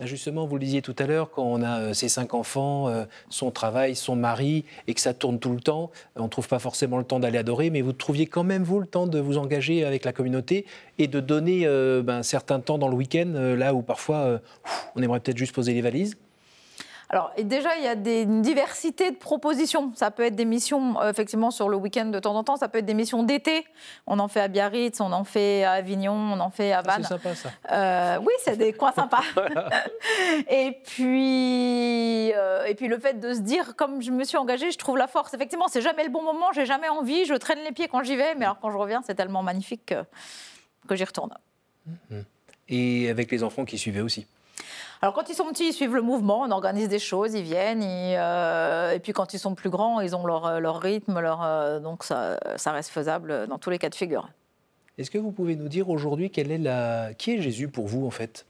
Bah, 0.00 0.06
justement, 0.06 0.46
vous 0.46 0.56
le 0.56 0.64
disiez 0.64 0.80
tout 0.80 0.96
à 0.98 1.06
l'heure, 1.06 1.30
quand 1.30 1.42
on 1.42 1.60
a 1.60 1.80
euh, 1.80 1.92
ses 1.92 2.08
cinq 2.08 2.32
enfants, 2.32 2.88
euh, 2.88 3.04
son 3.28 3.50
travail, 3.50 3.94
son 3.94 4.16
mari, 4.16 4.64
et 4.86 4.94
que 4.94 5.00
ça 5.00 5.12
tourne 5.12 5.38
tout 5.38 5.52
le 5.52 5.60
temps, 5.60 5.90
on 6.16 6.22
ne 6.22 6.28
trouve 6.28 6.48
pas 6.48 6.58
forcément 6.58 6.96
le 6.96 7.04
temps 7.04 7.20
d'aller 7.20 7.36
adorer, 7.36 7.68
mais 7.68 7.82
vous 7.82 7.92
trouviez 7.92 8.24
quand 8.24 8.42
même, 8.42 8.62
vous, 8.62 8.80
le 8.80 8.86
temps 8.86 9.06
de 9.06 9.20
vous 9.20 9.36
engager 9.36 9.84
avec 9.84 10.06
la 10.06 10.14
communauté 10.14 10.64
et 10.96 11.06
de 11.06 11.20
donner 11.20 11.66
euh, 11.66 12.02
ben, 12.02 12.16
un 12.16 12.22
certain 12.22 12.60
temps 12.60 12.78
dans 12.78 12.88
le 12.88 12.96
week-end, 12.96 13.30
là 13.34 13.74
où 13.74 13.82
parfois 13.82 14.40
on 14.96 15.02
aimerait 15.02 15.20
peut-être 15.20 15.36
juste 15.36 15.54
poser 15.54 15.74
les 15.74 15.82
valises 15.82 16.16
alors, 17.12 17.32
déjà, 17.42 17.76
il 17.76 17.82
y 17.82 17.88
a 17.88 17.96
des, 17.96 18.22
une 18.22 18.40
diversité 18.40 19.10
de 19.10 19.16
propositions. 19.16 19.92
Ça 19.96 20.12
peut 20.12 20.22
être 20.22 20.36
des 20.36 20.44
missions, 20.44 21.00
euh, 21.00 21.10
effectivement, 21.10 21.50
sur 21.50 21.68
le 21.68 21.76
week-end 21.76 22.06
de 22.06 22.20
temps 22.20 22.36
en 22.36 22.44
temps. 22.44 22.56
Ça 22.56 22.68
peut 22.68 22.78
être 22.78 22.86
des 22.86 22.94
missions 22.94 23.24
d'été. 23.24 23.64
On 24.06 24.20
en 24.20 24.28
fait 24.28 24.38
à 24.38 24.46
Biarritz, 24.46 25.00
on 25.00 25.10
en 25.10 25.24
fait 25.24 25.64
à 25.64 25.72
Avignon, 25.72 26.12
on 26.12 26.38
en 26.38 26.50
fait 26.50 26.70
à 26.70 26.82
Vannes. 26.82 27.02
c'est 27.02 27.08
sympa, 27.08 27.34
ça. 27.34 27.50
Euh, 27.72 28.18
oui, 28.20 28.32
c'est 28.44 28.56
des 28.56 28.72
coins 28.72 28.92
sympas. 28.92 29.24
et, 30.48 30.78
puis, 30.86 32.32
euh, 32.32 32.66
et 32.66 32.76
puis, 32.76 32.86
le 32.86 33.00
fait 33.00 33.18
de 33.18 33.34
se 33.34 33.40
dire, 33.40 33.74
comme 33.74 34.00
je 34.00 34.12
me 34.12 34.22
suis 34.22 34.38
engagée, 34.38 34.70
je 34.70 34.78
trouve 34.78 34.96
la 34.96 35.08
force. 35.08 35.34
Effectivement, 35.34 35.66
c'est 35.66 35.82
jamais 35.82 36.04
le 36.04 36.10
bon 36.10 36.22
moment, 36.22 36.52
j'ai 36.52 36.64
jamais 36.64 36.88
envie, 36.88 37.24
je 37.24 37.34
traîne 37.34 37.58
les 37.64 37.72
pieds 37.72 37.88
quand 37.88 38.04
j'y 38.04 38.14
vais. 38.14 38.36
Mais 38.36 38.44
alors, 38.44 38.60
quand 38.60 38.70
je 38.70 38.76
reviens, 38.76 39.02
c'est 39.04 39.16
tellement 39.16 39.42
magnifique 39.42 39.86
que, 39.86 40.04
que 40.86 40.94
j'y 40.94 41.04
retourne. 41.04 41.34
Mmh. 41.86 42.20
Et 42.68 43.10
avec 43.10 43.32
les 43.32 43.42
enfants 43.42 43.64
qui 43.64 43.78
suivaient 43.78 44.00
aussi 44.00 44.28
alors 45.02 45.14
quand 45.14 45.30
ils 45.30 45.34
sont 45.34 45.46
petits, 45.46 45.68
ils 45.68 45.72
suivent 45.72 45.94
le 45.94 46.02
mouvement, 46.02 46.42
on 46.42 46.50
organise 46.50 46.88
des 46.88 46.98
choses, 46.98 47.32
ils 47.34 47.42
viennent, 47.42 47.82
euh, 47.82 48.92
et 48.92 48.98
puis 48.98 49.12
quand 49.12 49.32
ils 49.32 49.38
sont 49.38 49.54
plus 49.54 49.70
grands, 49.70 50.00
ils 50.00 50.14
ont 50.14 50.26
leur, 50.26 50.46
euh, 50.46 50.60
leur 50.60 50.78
rythme, 50.80 51.20
leur, 51.20 51.42
euh, 51.42 51.80
donc 51.80 52.04
ça, 52.04 52.38
ça, 52.56 52.72
reste 52.72 52.90
faisable 52.90 53.46
dans 53.46 53.58
tous 53.58 53.70
les 53.70 53.78
cas 53.78 53.88
de 53.88 53.94
figure. 53.94 54.28
Est-ce 54.98 55.10
que 55.10 55.16
vous 55.16 55.32
pouvez 55.32 55.56
nous 55.56 55.68
dire 55.68 55.88
aujourd'hui 55.88 56.30
quelle 56.30 56.50
est 56.50 56.58
la... 56.58 57.14
qui 57.14 57.32
est 57.32 57.40
Jésus 57.40 57.68
pour 57.68 57.86
vous 57.86 58.06
en 58.06 58.10
fait? 58.10 58.44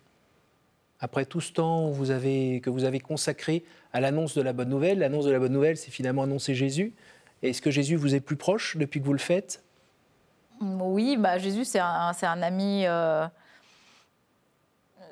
Après 0.98 1.24
tout 1.24 1.40
ce 1.40 1.52
temps 1.52 1.88
vous 1.88 2.10
avez... 2.10 2.60
que 2.60 2.70
vous 2.70 2.82
avez 2.82 2.98
consacré 2.98 3.64
à 3.92 4.00
l'annonce 4.00 4.34
de 4.34 4.42
la 4.42 4.52
bonne 4.52 4.70
nouvelle, 4.70 4.98
l'annonce 4.98 5.26
de 5.26 5.30
la 5.30 5.38
bonne 5.38 5.52
nouvelle, 5.52 5.76
c'est 5.76 5.92
finalement 5.92 6.24
annoncer 6.24 6.54
Jésus. 6.54 6.92
Est-ce 7.42 7.62
que 7.62 7.70
Jésus 7.70 7.94
vous 7.94 8.16
est 8.16 8.20
plus 8.20 8.36
proche 8.36 8.76
depuis 8.76 9.00
que 9.00 9.06
vous 9.06 9.12
le 9.12 9.20
faites? 9.20 9.62
Oui, 10.60 11.16
bah, 11.16 11.38
Jésus 11.38 11.64
c'est 11.64 11.78
un, 11.78 12.10
un, 12.20 12.42
ami 12.42 12.84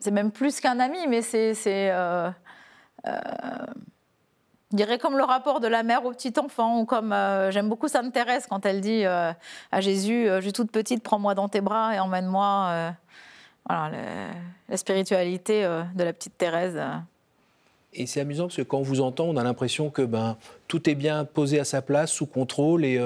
c'est 0.01 0.11
même 0.11 0.31
plus 0.31 0.61
qu'un 0.61 0.81
ami, 0.81 1.07
mais 1.09 1.23
c'est. 1.23 1.55
Euh, 1.67 2.31
euh, 3.07 3.19
je 4.71 4.77
dirais 4.77 4.99
comme 4.99 5.17
le 5.17 5.25
rapport 5.25 5.61
de 5.61 5.67
la 5.67 5.83
mère 5.83 6.05
au 6.05 6.13
petit 6.13 6.35
enfant, 6.39 6.81
ou 6.81 6.85
comme 6.85 7.13
euh, 7.13 7.51
j'aime 7.51 7.69
beaucoup 7.69 7.89
Sainte 7.89 8.13
Thérèse 8.13 8.47
quand 8.47 8.67
elle 8.67 8.83
dit 8.83 9.05
à 9.05 9.35
Jésus 9.81 10.27
Je 10.27 10.41
suis 10.43 10.53
toute 10.53 10.71
petite, 10.71 11.03
prends-moi 11.03 11.35
dans 11.35 11.49
tes 11.49 11.61
bras 11.61 11.95
et 11.95 11.99
emmène-moi. 11.99 12.93
voilà, 13.67 13.97
la 14.69 14.77
spiritualité 14.77 15.63
de 15.95 16.05
la 16.05 16.13
petite 16.13 16.37
Thérèse. 16.37 16.79
Et 17.95 18.05
c'est 18.05 18.21
amusant 18.21 18.45
parce 18.45 18.57
que 18.57 18.63
quand 18.63 18.79
on 18.79 18.83
vous 18.83 19.01
entend, 19.01 19.25
on 19.25 19.39
a 19.39 19.43
l'impression 19.43 19.89
que 19.89 20.03
ben, 20.03 20.37
tout 20.69 20.91
est 20.91 20.95
bien 20.95 21.25
posé 21.25 21.59
à 21.59 21.65
sa 21.65 21.81
place, 21.81 22.13
sous 22.13 22.27
contrôle. 22.27 22.85
Et 22.85 23.01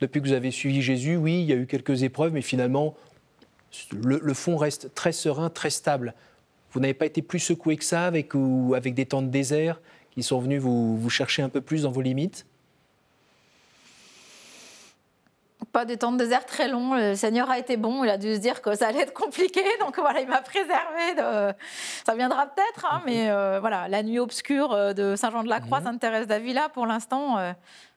depuis 0.00 0.20
que 0.20 0.26
vous 0.26 0.32
avez 0.32 0.50
suivi 0.50 0.82
Jésus, 0.82 1.14
oui, 1.14 1.42
il 1.42 1.46
y 1.46 1.52
a 1.52 1.56
eu 1.56 1.66
quelques 1.66 2.02
épreuves, 2.02 2.32
mais 2.32 2.42
finalement, 2.42 2.96
le 3.92 4.34
fond 4.34 4.56
reste 4.56 4.92
très 4.94 5.12
serein, 5.12 5.48
très 5.48 5.70
stable. 5.70 6.14
Vous 6.74 6.80
n'avez 6.80 6.94
pas 6.94 7.06
été 7.06 7.22
plus 7.22 7.38
secoué 7.38 7.76
que 7.76 7.84
ça 7.84 8.04
avec, 8.04 8.34
ou 8.34 8.74
avec 8.76 8.94
des 8.94 9.06
temps 9.06 9.22
de 9.22 9.28
désert 9.28 9.80
qui 10.10 10.24
sont 10.24 10.40
venus 10.40 10.60
vous, 10.60 10.96
vous 10.96 11.10
chercher 11.10 11.42
un 11.42 11.48
peu 11.48 11.60
plus 11.60 11.84
dans 11.84 11.92
vos 11.92 12.00
limites? 12.00 12.46
Pas 15.72 15.84
des 15.84 15.96
temps 15.96 16.10
de 16.10 16.18
désert 16.18 16.44
très 16.46 16.68
longs. 16.68 16.94
Le 16.94 17.14
Seigneur 17.14 17.48
a 17.48 17.60
été 17.60 17.76
bon. 17.76 18.02
Il 18.02 18.10
a 18.10 18.18
dû 18.18 18.34
se 18.34 18.40
dire 18.40 18.60
que 18.60 18.74
ça 18.74 18.88
allait 18.88 19.02
être 19.02 19.12
compliqué. 19.12 19.62
Donc 19.80 19.98
voilà, 20.00 20.20
il 20.20 20.28
m'a 20.28 20.42
préservé. 20.42 21.14
De... 21.16 21.54
Ça 22.04 22.16
viendra 22.16 22.46
peut-être, 22.46 22.84
hein, 22.86 23.02
mais 23.06 23.30
euh, 23.30 23.60
voilà, 23.60 23.86
la 23.86 24.02
nuit 24.02 24.18
obscure 24.18 24.72
euh, 24.72 24.92
de 24.92 25.14
Saint-Jean-de-la-Croix, 25.14 25.78
mhm. 25.78 25.86
Sainte-Thérèse 25.86 26.26
d'Avila, 26.26 26.68
pour 26.70 26.86
l'instant, 26.86 27.38
euh, 27.38 27.52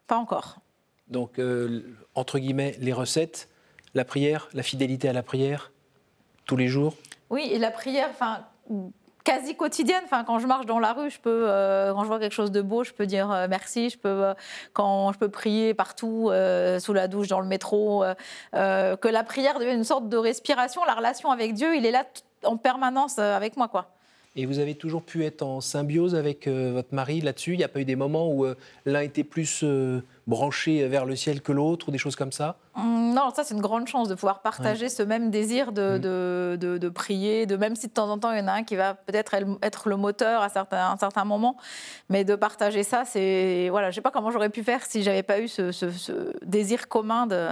pas 0.06 0.18
encore. 0.18 0.60
Donc, 1.08 1.40
entre 2.16 2.38
guillemets, 2.38 2.76
les 2.80 2.94
recettes, 2.94 3.48
la 3.94 4.04
prière, 4.04 4.50
la 4.54 4.62
fidélité 4.62 5.08
à 5.08 5.13
la 5.13 5.24
prière, 5.24 5.72
tous 6.46 6.58
les 6.58 6.68
jours? 6.68 6.96
Oui, 7.30 7.50
et 7.52 7.60
la 7.60 7.72
prière, 7.72 8.10
enfin, 8.12 8.46
quasi 9.27 9.56
quotidienne. 9.56 10.03
Enfin, 10.06 10.23
quand 10.23 10.39
je 10.39 10.47
marche 10.47 10.65
dans 10.65 10.80
la 10.80 10.93
rue, 10.93 11.10
je 11.10 11.19
peux, 11.19 11.49
euh, 11.49 11.91
quand 11.93 12.03
je 12.03 12.08
vois 12.08 12.19
quelque 12.19 12.34
chose 12.34 12.51
de 12.51 12.62
beau, 12.62 12.86
je 12.86 12.93
peux 12.93 13.06
dire 13.06 13.30
euh, 13.30 13.47
merci. 13.49 13.89
Je 13.89 13.97
peux, 13.97 14.08
euh, 14.08 14.34
quand 14.71 15.12
je 15.12 15.19
peux 15.19 15.30
prier 15.30 15.73
partout, 15.73 16.32
sous 16.80 16.93
la 16.93 17.08
douche, 17.10 17.27
dans 17.27 17.41
le 17.41 17.47
métro, 17.47 18.06
que 18.53 19.08
la 19.08 19.23
prière 19.23 19.60
devienne 19.60 19.80
une 19.80 19.84
sorte 19.84 20.08
de 20.08 20.17
respiration. 20.17 20.84
La 20.86 20.95
relation 20.95 21.30
avec 21.30 21.53
Dieu, 21.53 21.75
il 21.75 21.86
est 21.86 21.91
là 21.91 22.06
en 22.45 22.56
permanence 22.56 23.19
avec 23.19 23.58
moi, 23.58 23.67
quoi. 23.67 23.97
Et 24.39 24.45
vous 24.45 24.60
avez 24.60 24.76
toujours 24.76 25.02
pu 25.02 25.26
être 25.26 25.41
en 25.41 25.62
symbiose 25.62 26.13
avec 26.13 26.45
euh, 26.47 26.71
votre 26.71 26.93
mari 26.93 27.21
là-dessus? 27.21 27.54
Il 27.54 27.58
n'y 27.58 27.63
a 27.63 27.67
pas 27.67 27.80
eu 27.80 27.86
des 27.86 27.95
moments 27.95 28.32
où 28.32 28.45
euh, 28.45 28.54
l'un 28.86 29.02
était 29.02 29.23
plus 29.23 29.62
euh, 29.63 30.02
branché 30.28 30.88
vers 30.88 31.06
le 31.06 31.15
ciel 31.15 31.41
que 31.41 31.52
l'autre 31.52 31.89
ou 31.89 31.91
des 31.91 31.97
choses 31.97 32.15
comme 32.15 32.32
ça? 32.32 32.58
Hum, 32.76 33.15
Non, 33.15 33.32
ça 33.36 33.43
c'est 33.43 33.56
une 33.56 33.62
grande 33.62 33.88
chance 33.88 34.08
de 34.10 34.13
pouvoir 34.13 34.43
partager 34.43 34.89
ce 34.89 35.02
même 35.02 35.32
désir 35.32 35.71
de, 35.71 35.97
Mm. 35.97 36.00
de, 36.00 36.58
de- 36.62 36.78
de 36.78 36.89
prier, 36.89 37.47
de 37.47 37.56
même 37.58 37.76
si 37.76 37.88
de 37.88 37.93
temps 37.93 38.10
en 38.12 38.19
temps 38.19 38.32
il 38.32 38.38
y 38.38 38.41
en 38.41 38.47
a 38.47 38.52
un 38.54 38.63
qui 38.63 38.76
va 38.76 38.93
peut-être 38.93 39.34
être 39.63 39.89
le 39.89 39.95
moteur 39.97 40.43
à 40.43 40.50
certains, 40.50 40.91
un 40.91 40.97
certain 40.97 41.26
moment, 41.26 41.58
mais 42.10 42.23
de 42.23 42.36
partager 42.36 42.84
ça, 42.84 43.06
c'est 43.06 43.69
voilà, 43.71 43.89
je 43.89 43.95
sais 43.95 44.02
pas 44.02 44.12
comment 44.12 44.30
j'aurais 44.30 44.52
pu 44.52 44.63
faire 44.63 44.86
si 44.86 45.02
j'avais 45.02 45.23
pas 45.23 45.39
eu 45.39 45.47
ce, 45.47 45.71
ce- 45.71 45.89
ce 45.89 46.32
désir 46.45 46.88
commun 46.88 47.26
de, 47.26 47.47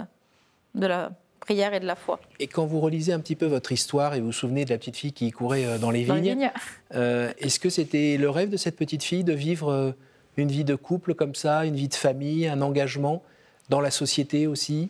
de 0.76 0.86
la 0.86 1.10
prière 1.46 1.74
et 1.74 1.80
de 1.80 1.86
la 1.86 1.96
foi. 1.96 2.20
Et 2.40 2.48
quand 2.48 2.66
vous 2.66 2.80
relisez 2.80 3.14
un 3.14 3.20
petit 3.20 3.36
peu 3.36 3.46
votre 3.46 3.72
histoire 3.72 4.16
et 4.16 4.20
vous 4.20 4.28
vous 4.28 4.32
souvenez 4.34 4.66
de 4.66 4.72
la 4.72 4.78
petite 4.78 4.98
fille 4.98 5.14
qui 5.14 5.32
courait 5.32 5.66
euh, 5.66 5.78
dans 5.78 5.92
les 5.92 6.04
vignes, 6.04 6.22
vignes. 6.22 6.52
euh, 6.96 7.32
est-ce 7.38 7.60
que 7.60 7.70
c'était 7.70 8.18
le 8.18 8.30
rêve 8.30 8.50
de 8.50 8.58
cette 8.58 8.76
petite 8.76 9.04
fille 9.04 9.24
de 9.24 9.34
vivre 9.34 9.72
euh, 9.72 9.92
une 10.38 10.50
vie 10.50 10.66
de 10.66 10.76
couple 10.76 11.14
comme 11.14 11.36
ça, 11.36 11.66
une 11.66 11.76
vie 11.76 11.88
de 11.88 11.94
famille, 11.96 12.48
un 12.48 12.62
engagement 12.62 13.24
dans 13.70 13.80
la 13.80 13.92
société 13.92 14.48
aussi? 14.48 14.90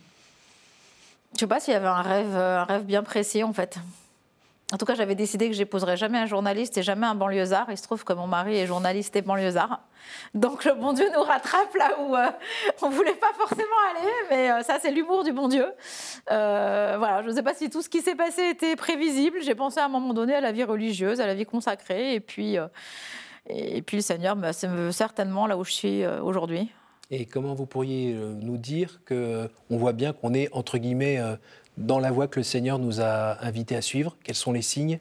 Je 1.33 1.41
sais 1.41 1.47
pas 1.47 1.59
s'il 1.59 1.73
y 1.73 1.77
avait 1.77 1.87
un 1.87 2.01
rêve, 2.01 2.35
un 2.35 2.63
rêve 2.63 2.85
bien 2.85 3.03
précis 3.03 3.43
en 3.43 3.53
fait. 3.53 3.77
En 4.73 4.77
tout 4.77 4.85
cas, 4.85 4.95
j'avais 4.95 5.13
décidé 5.13 5.47
que 5.47 5.53
j'épouserais 5.55 5.95
jamais 5.95 6.17
un 6.17 6.25
journaliste 6.25 6.75
et 6.79 6.83
jamais 6.83 7.05
un 7.05 7.13
banlieusard. 7.13 7.67
Il 7.69 7.77
se 7.77 7.83
trouve 7.83 8.03
que 8.03 8.13
mon 8.13 8.25
mari 8.25 8.57
est 8.57 8.65
journaliste 8.65 9.15
et 9.15 9.21
banlieusard. 9.21 9.81
Donc 10.33 10.65
le 10.65 10.73
bon 10.73 10.91
Dieu 10.93 11.05
nous 11.13 11.21
rattrape 11.21 11.75
là 11.75 11.91
où 12.01 12.15
euh, 12.15 12.25
on 12.81 12.89
voulait 12.89 13.13
pas 13.13 13.31
forcément 13.37 13.63
aller, 13.91 14.11
mais 14.31 14.51
euh, 14.51 14.61
ça 14.63 14.77
c'est 14.81 14.89
l'humour 14.89 15.23
du 15.23 15.33
bon 15.33 15.47
Dieu. 15.49 15.67
Euh, 16.31 16.95
voilà, 16.97 17.21
je 17.21 17.29
ne 17.29 17.33
sais 17.35 17.43
pas 17.43 17.53
si 17.53 17.69
tout 17.69 17.83
ce 17.83 17.89
qui 17.89 18.01
s'est 18.01 18.15
passé 18.15 18.41
était 18.49 18.75
prévisible. 18.75 19.37
J'ai 19.43 19.53
pensé 19.55 19.79
à 19.79 19.85
un 19.85 19.89
moment 19.89 20.13
donné 20.15 20.33
à 20.33 20.41
la 20.41 20.51
vie 20.51 20.63
religieuse, 20.63 21.21
à 21.21 21.27
la 21.27 21.35
vie 21.35 21.45
consacrée, 21.45 22.15
et 22.15 22.19
puis 22.19 22.57
et 23.47 23.81
puis 23.83 23.97
le 23.97 24.01
Seigneur 24.03 24.35
me 24.35 24.47
me- 24.67 24.91
certainement 24.91 25.45
là 25.45 25.57
où 25.57 25.63
je 25.63 25.71
suis 25.71 26.05
aujourd'hui. 26.07 26.71
Et 27.11 27.25
comment 27.27 27.53
vous 27.53 27.67
pourriez 27.67 28.13
nous 28.13 28.57
dire 28.57 28.99
que 29.05 29.47
on 29.69 29.77
voit 29.77 29.93
bien 29.93 30.11
qu'on 30.11 30.33
est 30.33 30.49
entre 30.53 30.79
guillemets 30.79 31.19
dans 31.77 31.99
la 31.99 32.11
voie 32.11 32.27
que 32.27 32.39
le 32.39 32.43
Seigneur 32.43 32.79
nous 32.79 33.01
a 33.01 33.43
invités 33.43 33.75
à 33.75 33.81
suivre 33.81 34.15
Quels 34.23 34.35
sont 34.35 34.51
les 34.51 34.61
signes? 34.61 34.99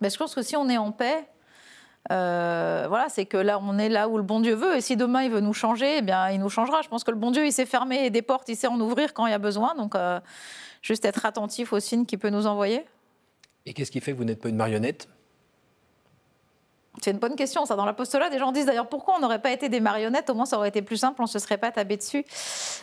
Ben, 0.00 0.10
je 0.10 0.16
pense 0.16 0.34
que 0.34 0.42
si 0.42 0.56
on 0.56 0.68
est 0.68 0.78
en 0.78 0.92
paix, 0.92 1.28
euh, 2.10 2.86
voilà, 2.88 3.08
c'est 3.08 3.26
que 3.26 3.36
là, 3.36 3.60
on 3.62 3.78
est 3.78 3.88
là 3.88 4.08
où 4.08 4.16
le 4.16 4.22
bon 4.22 4.40
Dieu 4.40 4.54
veut. 4.54 4.76
Et 4.76 4.80
si 4.80 4.96
demain, 4.96 5.22
il 5.22 5.30
veut 5.30 5.40
nous 5.40 5.52
changer, 5.52 5.98
eh 5.98 6.02
bien, 6.02 6.30
il 6.30 6.40
nous 6.40 6.48
changera. 6.48 6.82
Je 6.82 6.88
pense 6.88 7.04
que 7.04 7.10
le 7.10 7.16
bon 7.16 7.30
Dieu, 7.30 7.46
il 7.46 7.52
sait 7.52 7.66
fermer 7.66 8.10
des 8.10 8.22
portes, 8.22 8.48
il 8.48 8.56
sait 8.56 8.66
en 8.66 8.80
ouvrir 8.80 9.14
quand 9.14 9.26
il 9.26 9.30
y 9.30 9.34
a 9.34 9.38
besoin. 9.38 9.74
Donc, 9.76 9.94
euh, 9.94 10.18
juste 10.82 11.04
être 11.04 11.24
attentif 11.24 11.72
aux 11.72 11.80
signes 11.80 12.04
qu'il 12.04 12.18
peut 12.18 12.30
nous 12.30 12.46
envoyer. 12.46 12.84
Et 13.64 13.72
qu'est-ce 13.72 13.92
qui 13.92 14.00
fait 14.00 14.12
que 14.12 14.16
vous 14.16 14.24
n'êtes 14.24 14.40
pas 14.40 14.48
une 14.48 14.56
marionnette? 14.56 15.08
C'est 17.00 17.10
une 17.10 17.18
bonne 17.18 17.36
question, 17.36 17.64
ça. 17.64 17.74
Dans 17.74 17.86
l'apostolat, 17.86 18.28
des 18.28 18.38
gens 18.38 18.52
disent 18.52 18.66
d'ailleurs 18.66 18.88
pourquoi 18.88 19.14
on 19.16 19.20
n'aurait 19.20 19.40
pas 19.40 19.50
été 19.50 19.70
des 19.70 19.80
marionnettes, 19.80 20.28
au 20.28 20.34
moins 20.34 20.44
ça 20.44 20.58
aurait 20.58 20.68
été 20.68 20.82
plus 20.82 20.98
simple, 20.98 21.22
on 21.22 21.24
ne 21.24 21.28
se 21.28 21.38
serait 21.38 21.56
pas 21.56 21.72
tapé 21.72 21.96
dessus. 21.96 22.24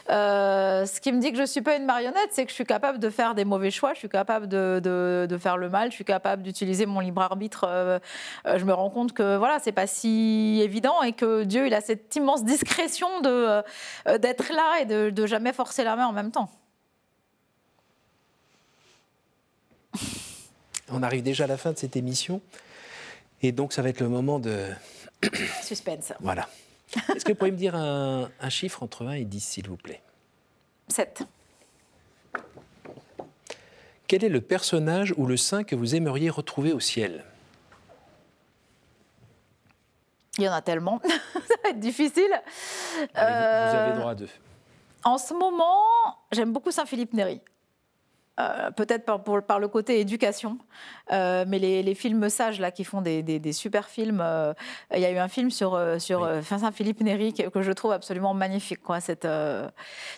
Euh, 0.10 0.86
ce 0.88 1.00
qui 1.00 1.12
me 1.12 1.22
dit 1.22 1.30
que 1.30 1.38
je 1.38 1.42
ne 1.44 1.48
suis 1.48 1.62
pas 1.62 1.76
une 1.76 1.86
marionnette, 1.86 2.30
c'est 2.32 2.44
que 2.44 2.50
je 2.50 2.56
suis 2.56 2.66
capable 2.66 2.98
de 2.98 3.10
faire 3.12 3.36
des 3.36 3.46
mauvais 3.46 3.70
choix, 3.70 3.94
je 3.94 4.00
suis 4.00 4.10
capable 4.10 4.48
de, 4.48 4.82
de- 4.84 5.38
faire 5.38 5.58
le 5.58 5.70
mal, 5.70 5.90
je 5.92 5.96
suis 5.96 6.06
capable 6.06 6.42
d'utiliser 6.42 6.88
mon 6.88 7.00
libre 7.02 7.22
arbitre. 7.22 7.66
Euh, 7.68 8.00
euh, 8.48 8.58
je 8.58 8.66
me 8.66 8.74
rends 8.74 8.90
compte 8.90 9.14
que 9.14 9.38
voilà, 9.38 9.60
c'est 9.60 9.72
pas 9.72 9.86
si 9.88 10.60
évident 10.64 11.04
et 11.04 11.14
que 11.14 11.44
Dieu, 11.44 11.68
il 11.68 11.74
a 11.76 11.80
cette 11.80 12.14
immense 12.16 12.44
discrétion 12.44 13.22
de, 13.22 13.62
d'être 14.18 14.52
là 14.52 14.82
et 14.82 14.86
de, 14.86 15.12
de 15.12 15.26
jamais 15.28 15.54
forcer 15.54 15.84
la 15.84 15.96
main 15.96 16.08
en 16.08 16.14
même 16.14 16.32
temps. 16.32 16.50
On 20.92 21.04
arrive 21.04 21.22
déjà 21.22 21.44
à 21.44 21.48
la 21.48 21.58
fin 21.58 21.72
de 21.72 21.78
cette 21.78 21.96
émission. 21.96 22.42
Et 23.42 23.52
donc, 23.52 23.74
ça 23.74 23.82
va 23.82 23.90
être 23.90 24.00
le 24.02 24.10
moment 24.10 24.40
de. 24.40 24.68
Suspense. 25.64 26.14
Voilà. 26.20 26.48
Est-ce 27.16 27.24
que 27.24 27.32
vous 27.32 27.38
pourriez 27.38 27.52
me 27.52 27.58
dire 27.58 27.76
un, 27.76 28.30
un 28.40 28.50
chiffre 28.50 28.82
entre 28.84 29.06
1 29.06 29.14
et 29.14 29.26
10, 29.26 29.40
s'il 29.40 29.68
vous 29.68 29.78
plaît? 29.78 30.02
7. 30.88 31.24
Quel 34.08 34.24
est 34.24 34.30
le 34.30 34.42
personnage 34.42 35.14
ou 35.18 35.28
le 35.28 35.38
saint 35.38 35.64
que 35.64 35.76
vous 35.76 35.94
aimeriez 35.96 36.30
retrouver 36.32 36.74
au 36.74 36.80
ciel? 36.80 37.24
Il 40.38 40.46
y 40.46 40.50
en 40.50 40.54
a 40.54 40.62
tellement. 40.62 41.00
ça 41.08 41.56
va 41.64 41.70
être 41.70 41.80
difficile. 41.80 42.32
Allez, 43.14 43.34
vous- 43.34 43.72
Vous 43.72 43.78
avez 43.78 43.92
Euh, 43.92 43.96
droit 44.00 44.12
à 44.12 44.16
deux. 44.16 44.30
En 45.04 45.18
ce 45.18 45.34
moment, 45.34 45.84
j'aime 46.32 46.52
beaucoup 46.52 46.72
Saint-Philippe 46.72 47.14
Néry. 47.14 47.40
Euh, 48.40 48.72
Peut-être 48.72 49.04
par, 49.06 49.22
pour- 49.24 49.42
par 49.44 49.60
le 49.60 49.68
côté 49.68 50.00
éducation, 50.00 50.58
Euh, 51.12 51.44
mais 51.48 51.58
les, 51.58 51.82
les 51.82 51.96
films 51.96 52.30
sages 52.30 52.60
là 52.60 52.70
qui 52.72 52.84
font 52.84 53.02
des, 53.02 53.24
des- 53.24 53.40
des 53.40 53.52
super 53.52 53.88
films. 53.90 54.22
euh, 54.22 54.54
Il 54.94 55.00
y 55.00 55.06
a 55.06 55.12
eu 55.12 55.18
un 55.18 55.28
film 55.28 55.50
sur 55.50 55.72
sur 56.00 56.22
Oui. 56.22 56.44
Saint-Philippe 56.44 57.02
Néry 57.02 57.34
que, 57.34 57.50
que 57.50 57.62
je 57.64 57.72
trouve 57.72 57.92
absolument 57.94 58.34
magnifique. 58.36 58.82
quoi. 58.84 59.00
Cette, 59.00 59.28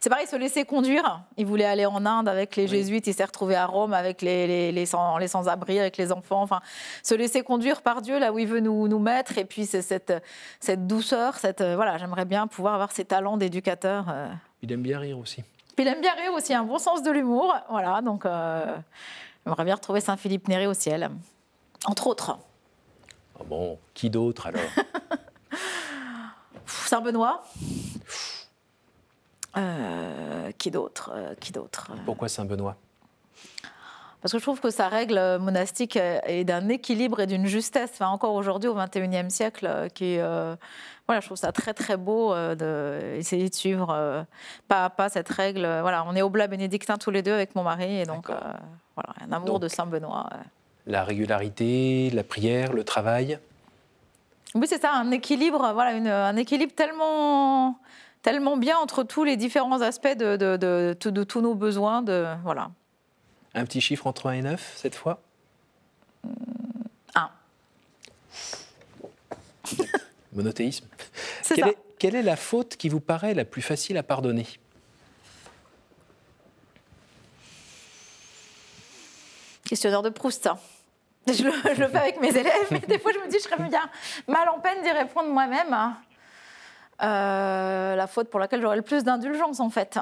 C'est 0.01 0.09
pareil, 0.09 0.27
se 0.27 0.35
laisser 0.35 0.65
conduire. 0.65 1.21
Il 1.37 1.45
voulait 1.45 1.65
aller 1.65 1.85
en 1.85 2.05
Inde 2.05 2.27
avec 2.27 2.55
les 2.57 2.63
Oui. 2.63 2.69
jésuites, 2.69 3.07
il 3.07 3.13
s'est 3.13 3.23
retrouvé 3.23 3.55
à 3.55 3.65
Rome 3.65 3.93
avec 3.93 4.21
les, 4.21 4.45
les, 4.47 4.71
les 4.73 4.85
sans, 4.85 5.17
les 5.17 5.29
sans-abri, 5.29 5.79
avec 5.79 5.95
les 5.97 6.11
enfants. 6.11 6.41
Enfin, 6.41 6.59
se 7.03 7.15
laisser 7.15 7.41
conduire 7.43 7.81
par 7.81 8.01
Dieu 8.01 8.19
là 8.19 8.31
où 8.33 8.37
il 8.39 8.47
veut 8.47 8.59
nous, 8.59 8.87
nous 8.89 8.99
mettre. 8.99 9.37
Et 9.37 9.45
puis 9.45 9.65
c'est 9.65 9.81
cette, 9.81 10.13
cette 10.59 10.85
douceur, 10.87 11.35
cette 11.37 11.61
voilà, 11.63 11.97
j'aimerais 11.97 12.25
bien 12.25 12.47
pouvoir 12.47 12.73
avoir 12.75 12.91
ces 12.91 13.05
talents 13.05 13.37
d'éducateur. 13.37 14.05
Il 14.61 14.71
aime 14.73 14.81
bien 14.83 14.99
rire 14.99 15.17
aussi. 15.17 15.41
Puis 15.75 15.85
il 15.85 15.87
aime 15.87 16.01
bien 16.01 16.13
rire 16.15 16.33
aussi, 16.33 16.53
un 16.53 16.63
bon 16.63 16.77
sens 16.77 17.03
de 17.03 17.11
l'humour. 17.11 17.53
Voilà, 17.69 18.01
donc 18.01 18.25
euh, 18.25 18.77
j'aimerais 19.45 19.63
bien 19.65 19.75
retrouver 19.75 20.01
Saint-Philippe 20.01 20.47
Néré 20.47 20.67
au 20.67 20.73
ciel. 20.73 21.09
Entre 21.85 22.07
autres, 22.07 22.37
Ah 23.39 23.43
bon, 23.45 23.77
qui 23.93 24.09
d'autre 24.09 24.47
alors? 24.47 24.61
Saint-Benoît. 26.65 27.43
Euh, 29.57 30.51
qui 30.57 30.71
d'autre 30.71 31.11
Euh, 31.13 31.35
Qui 31.39 31.51
d'autre? 31.51 31.91
Pourquoi 32.05 32.29
Saint-Benoît 32.29 32.75
Parce 34.21 34.31
que 34.33 34.37
je 34.37 34.43
trouve 34.43 34.59
que 34.61 34.69
sa 34.69 34.87
règle 34.87 35.19
monastique 35.39 35.95
est 35.97 36.43
d'un 36.43 36.69
équilibre 36.69 37.19
et 37.21 37.25
d'une 37.27 37.47
justesse, 37.47 37.89
enfin, 37.93 38.07
encore 38.09 38.33
aujourd'hui 38.35 38.69
au 38.69 38.75
XXIe 38.75 39.31
siècle, 39.31 39.65
euh, 39.67 39.87
qui 39.89 40.19
euh, 40.19 40.55
voilà, 41.07 41.21
je 41.21 41.25
trouve 41.25 41.37
ça 41.37 41.51
très 41.51 41.73
très 41.73 41.97
beau 41.97 42.31
euh, 42.33 42.53
d'essayer 43.17 43.49
de 43.49 43.55
suivre 43.55 43.89
euh, 43.89 44.21
pas 44.67 44.85
à 44.85 44.89
pas 44.91 45.09
cette 45.09 45.27
règle. 45.29 45.61
Voilà, 45.81 46.05
on 46.07 46.15
est 46.15 46.21
oblat 46.21 46.45
bénédictin 46.47 46.97
tous 46.97 47.09
les 47.09 47.23
deux 47.23 47.33
avec 47.33 47.55
mon 47.55 47.63
mari, 47.63 47.99
et 47.99 48.05
donc 48.05 48.29
euh, 48.29 48.35
voilà, 48.95 49.09
un 49.27 49.31
amour 49.31 49.53
Donc- 49.53 49.61
de 49.63 49.67
Saint 49.67 49.87
Benoît. 49.87 50.29
euh. 50.33 50.37
La 50.87 51.03
régularité, 51.03 52.09
la 52.11 52.23
prière, 52.23 52.73
le 52.73 52.83
travail 52.83 53.39
Oui, 54.53 54.67
c'est 54.67 54.81
ça, 54.81 54.91
un 54.93 55.09
équilibre, 55.11 55.71
voilà, 55.73 55.93
une- 55.93 56.07
un 56.07 56.35
équilibre 56.35 56.73
tellement, 56.75 57.77
tellement 58.21 58.57
bien 58.57 58.77
entre 58.77 59.03
tous 59.03 59.23
les 59.23 59.35
différents 59.37 59.81
aspects 59.81 60.15
de- 60.17 60.35
de- 60.37 60.57
de 61.09 61.23
tous 61.23 61.41
nos 61.41 61.55
besoins. 61.55 62.01
De, 62.03 62.25
voilà. 62.43 62.69
Un 63.53 63.65
petit 63.65 63.81
chiffre 63.81 64.07
entre 64.07 64.27
1 64.29 64.33
et 64.33 64.41
9 64.41 64.73
cette 64.77 64.95
fois 64.95 65.21
Un. 67.15 67.29
Monothéisme. 70.33 70.85
C'est 71.41 71.55
Quelle 71.55 71.63
ça. 71.65 71.69
est, 71.71 71.77
quelle 71.99 72.15
est 72.15 72.21
la 72.23 72.37
faute 72.37 72.77
qui 72.77 72.87
vous 72.89 73.01
paraît 73.01 73.33
la 73.33 73.43
plus 73.45 73.61
facile 73.61 73.97
à 73.97 74.03
pardonner? 74.03 74.47
Questionnaire 79.65 80.01
de 80.01 80.09
Proust. 80.09 80.43
ça. 80.43 80.57
Je 81.27 81.43
le, 81.43 81.51
je 81.75 81.79
le 81.81 81.87
fais 81.87 81.97
avec 81.99 82.19
mes 82.19 82.29
élèves, 82.35 82.67
mais 82.71 82.79
des 82.79 82.97
fois 82.97 83.11
je 83.13 83.19
me 83.19 83.27
dis 83.29 83.37
je 83.37 83.43
serais 83.43 83.57
bien 83.69 83.87
mal 84.27 84.49
en 84.49 84.59
peine 84.59 84.81
d'y 84.81 84.89
répondre 84.91 85.29
moi-même. 85.29 85.71
hein. 85.71 85.97
Euh, 87.03 87.95
la 87.95 88.07
faute 88.07 88.29
pour 88.29 88.39
laquelle 88.39 88.61
j'aurais 88.61 88.75
le 88.75 88.81
plus 88.81 89.03
d'indulgence 89.03 89.59
en 89.59 89.69
fait. 89.69 89.99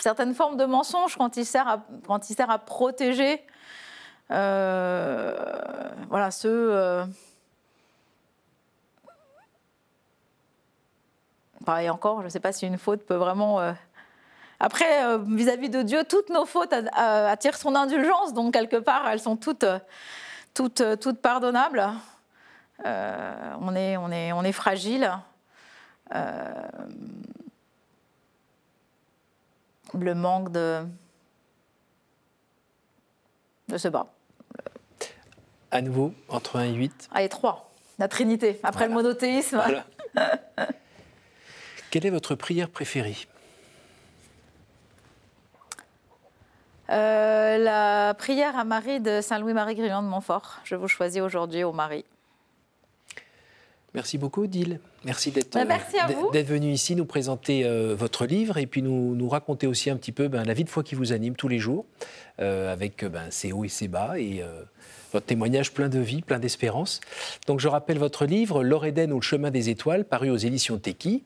Certaines 0.00 0.34
formes 0.34 0.56
de 0.56 0.64
mensonges 0.64 1.16
quand 1.16 1.36
il 1.36 1.44
sert 1.44 1.68
à, 1.68 1.84
quand 2.06 2.20
à 2.50 2.58
protéger 2.58 3.44
euh, 4.30 5.34
voilà, 6.08 6.30
ceux. 6.30 6.70
euh, 6.72 7.04
pareil 11.64 11.90
encore, 11.90 12.20
je 12.20 12.24
ne 12.26 12.30
sais 12.30 12.40
pas 12.40 12.52
si 12.52 12.66
une 12.66 12.78
faute 12.78 13.04
peut 13.04 13.16
vraiment. 13.16 13.60
euh, 13.60 13.72
Après, 14.58 15.18
vis-à-vis 15.18 15.68
de 15.68 15.82
Dieu, 15.82 16.04
toutes 16.08 16.30
nos 16.30 16.46
fautes 16.46 16.72
attirent 16.72 17.56
son 17.56 17.74
indulgence, 17.74 18.32
donc 18.32 18.54
quelque 18.54 18.76
part, 18.76 19.08
elles 19.08 19.20
sont 19.20 19.36
toutes, 19.36 19.66
toutes, 20.54 20.82
toutes 21.00 21.20
pardonnables. 21.20 21.90
On, 22.84 23.74
est, 23.74 23.96
on, 23.96 24.10
est, 24.10 24.32
on 24.32 24.42
est 24.44 24.52
fragile. 24.52 25.12
Le 29.98 30.14
manque 30.14 30.52
de. 30.52 30.84
Je 33.68 33.76
sais 33.76 33.90
pas. 33.90 34.12
À 35.70 35.82
nouveau, 35.82 36.12
entre 36.28 36.56
1 36.56 36.64
et 36.64 36.72
8 36.72 37.08
Allez, 37.12 37.28
trois. 37.28 37.70
La 37.98 38.08
Trinité. 38.08 38.58
Après 38.62 38.88
le 38.88 38.94
monothéisme. 38.94 39.56
Voilà. 39.56 39.84
Quelle 41.90 42.06
est 42.06 42.10
votre 42.10 42.34
prière 42.34 42.68
préférée? 42.68 43.16
Euh, 46.90 47.58
la 47.58 48.14
prière 48.14 48.58
à 48.58 48.64
Marie 48.64 49.00
de 49.00 49.20
Saint-Louis-Marie 49.20 49.76
Grillon 49.76 50.02
de 50.02 50.08
Montfort. 50.08 50.58
Je 50.64 50.74
vous 50.74 50.88
choisis 50.88 51.20
aujourd'hui 51.20 51.62
au 51.62 51.72
Marie. 51.72 52.04
Merci 53.94 54.18
beaucoup, 54.18 54.44
Odile. 54.44 54.78
Merci 55.04 55.32
d'être 55.32 55.56
Ben, 56.06 56.14
vous. 56.14 56.30
d'être 56.30 56.46
venu 56.46 56.70
ici 56.70 56.94
nous 56.94 57.06
présenter 57.06 57.64
euh, 57.64 57.94
votre 57.98 58.24
livre 58.24 58.56
et 58.58 58.66
puis 58.66 58.82
nous, 58.82 59.16
nous 59.16 59.28
raconter 59.28 59.66
aussi 59.66 59.90
un 59.90 59.96
petit 59.96 60.12
peu 60.12 60.28
ben, 60.28 60.44
la 60.44 60.54
vie 60.54 60.62
de 60.64 60.70
foi 60.70 60.84
qui 60.84 60.94
vous 60.94 61.12
anime 61.12 61.34
tous 61.34 61.48
les 61.48 61.58
jours, 61.58 61.86
euh, 62.40 62.72
avec 62.72 63.02
euh, 63.02 63.08
ben, 63.08 63.24
ses 63.30 63.50
hauts 63.52 63.64
et 63.64 63.68
ses 63.68 63.88
bas 63.88 64.16
et 64.20 64.42
euh, 64.42 64.62
votre 65.12 65.26
témoignage 65.26 65.72
plein 65.72 65.88
de 65.88 65.98
vie, 65.98 66.22
plein 66.22 66.38
d'espérance. 66.38 67.00
Donc 67.48 67.58
je 67.58 67.66
rappelle 67.66 67.98
votre 67.98 68.26
livre 68.26 68.62
L'Oréden 68.62 69.10
ou 69.12 69.16
le 69.16 69.22
chemin 69.22 69.50
des 69.50 69.68
étoiles, 69.70 70.04
paru 70.04 70.30
aux 70.30 70.36
éditions 70.36 70.78
Teki. 70.78 71.24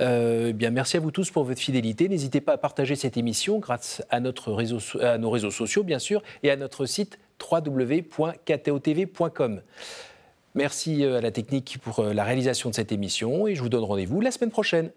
Euh, 0.00 0.48
eh 0.50 0.52
bien, 0.52 0.68
merci 0.68 0.98
à 0.98 1.00
vous 1.00 1.12
tous 1.12 1.30
pour 1.30 1.44
votre 1.44 1.60
fidélité. 1.60 2.10
N'hésitez 2.10 2.42
pas 2.42 2.52
à 2.52 2.58
partager 2.58 2.94
cette 2.94 3.16
émission 3.16 3.58
grâce 3.58 4.02
à, 4.10 4.20
notre 4.20 4.52
réseau, 4.52 4.80
so- 4.80 5.00
à 5.00 5.16
nos 5.16 5.30
réseaux 5.30 5.50
sociaux, 5.50 5.82
bien 5.82 5.98
sûr, 5.98 6.22
et 6.42 6.50
à 6.50 6.56
notre 6.56 6.84
site 6.84 7.18
www.ktotv.com. 7.50 9.62
Merci 10.54 11.04
euh, 11.04 11.18
à 11.18 11.20
la 11.20 11.30
technique 11.30 11.78
pour 11.82 12.00
euh, 12.00 12.12
la 12.12 12.24
réalisation 12.24 12.70
de 12.70 12.74
cette 12.74 12.92
émission 12.92 13.46
et 13.46 13.54
je 13.54 13.62
vous 13.62 13.68
donne 13.68 13.84
rendez-vous 13.84 14.20
la 14.20 14.30
semaine 14.30 14.50
prochaine. 14.50 14.90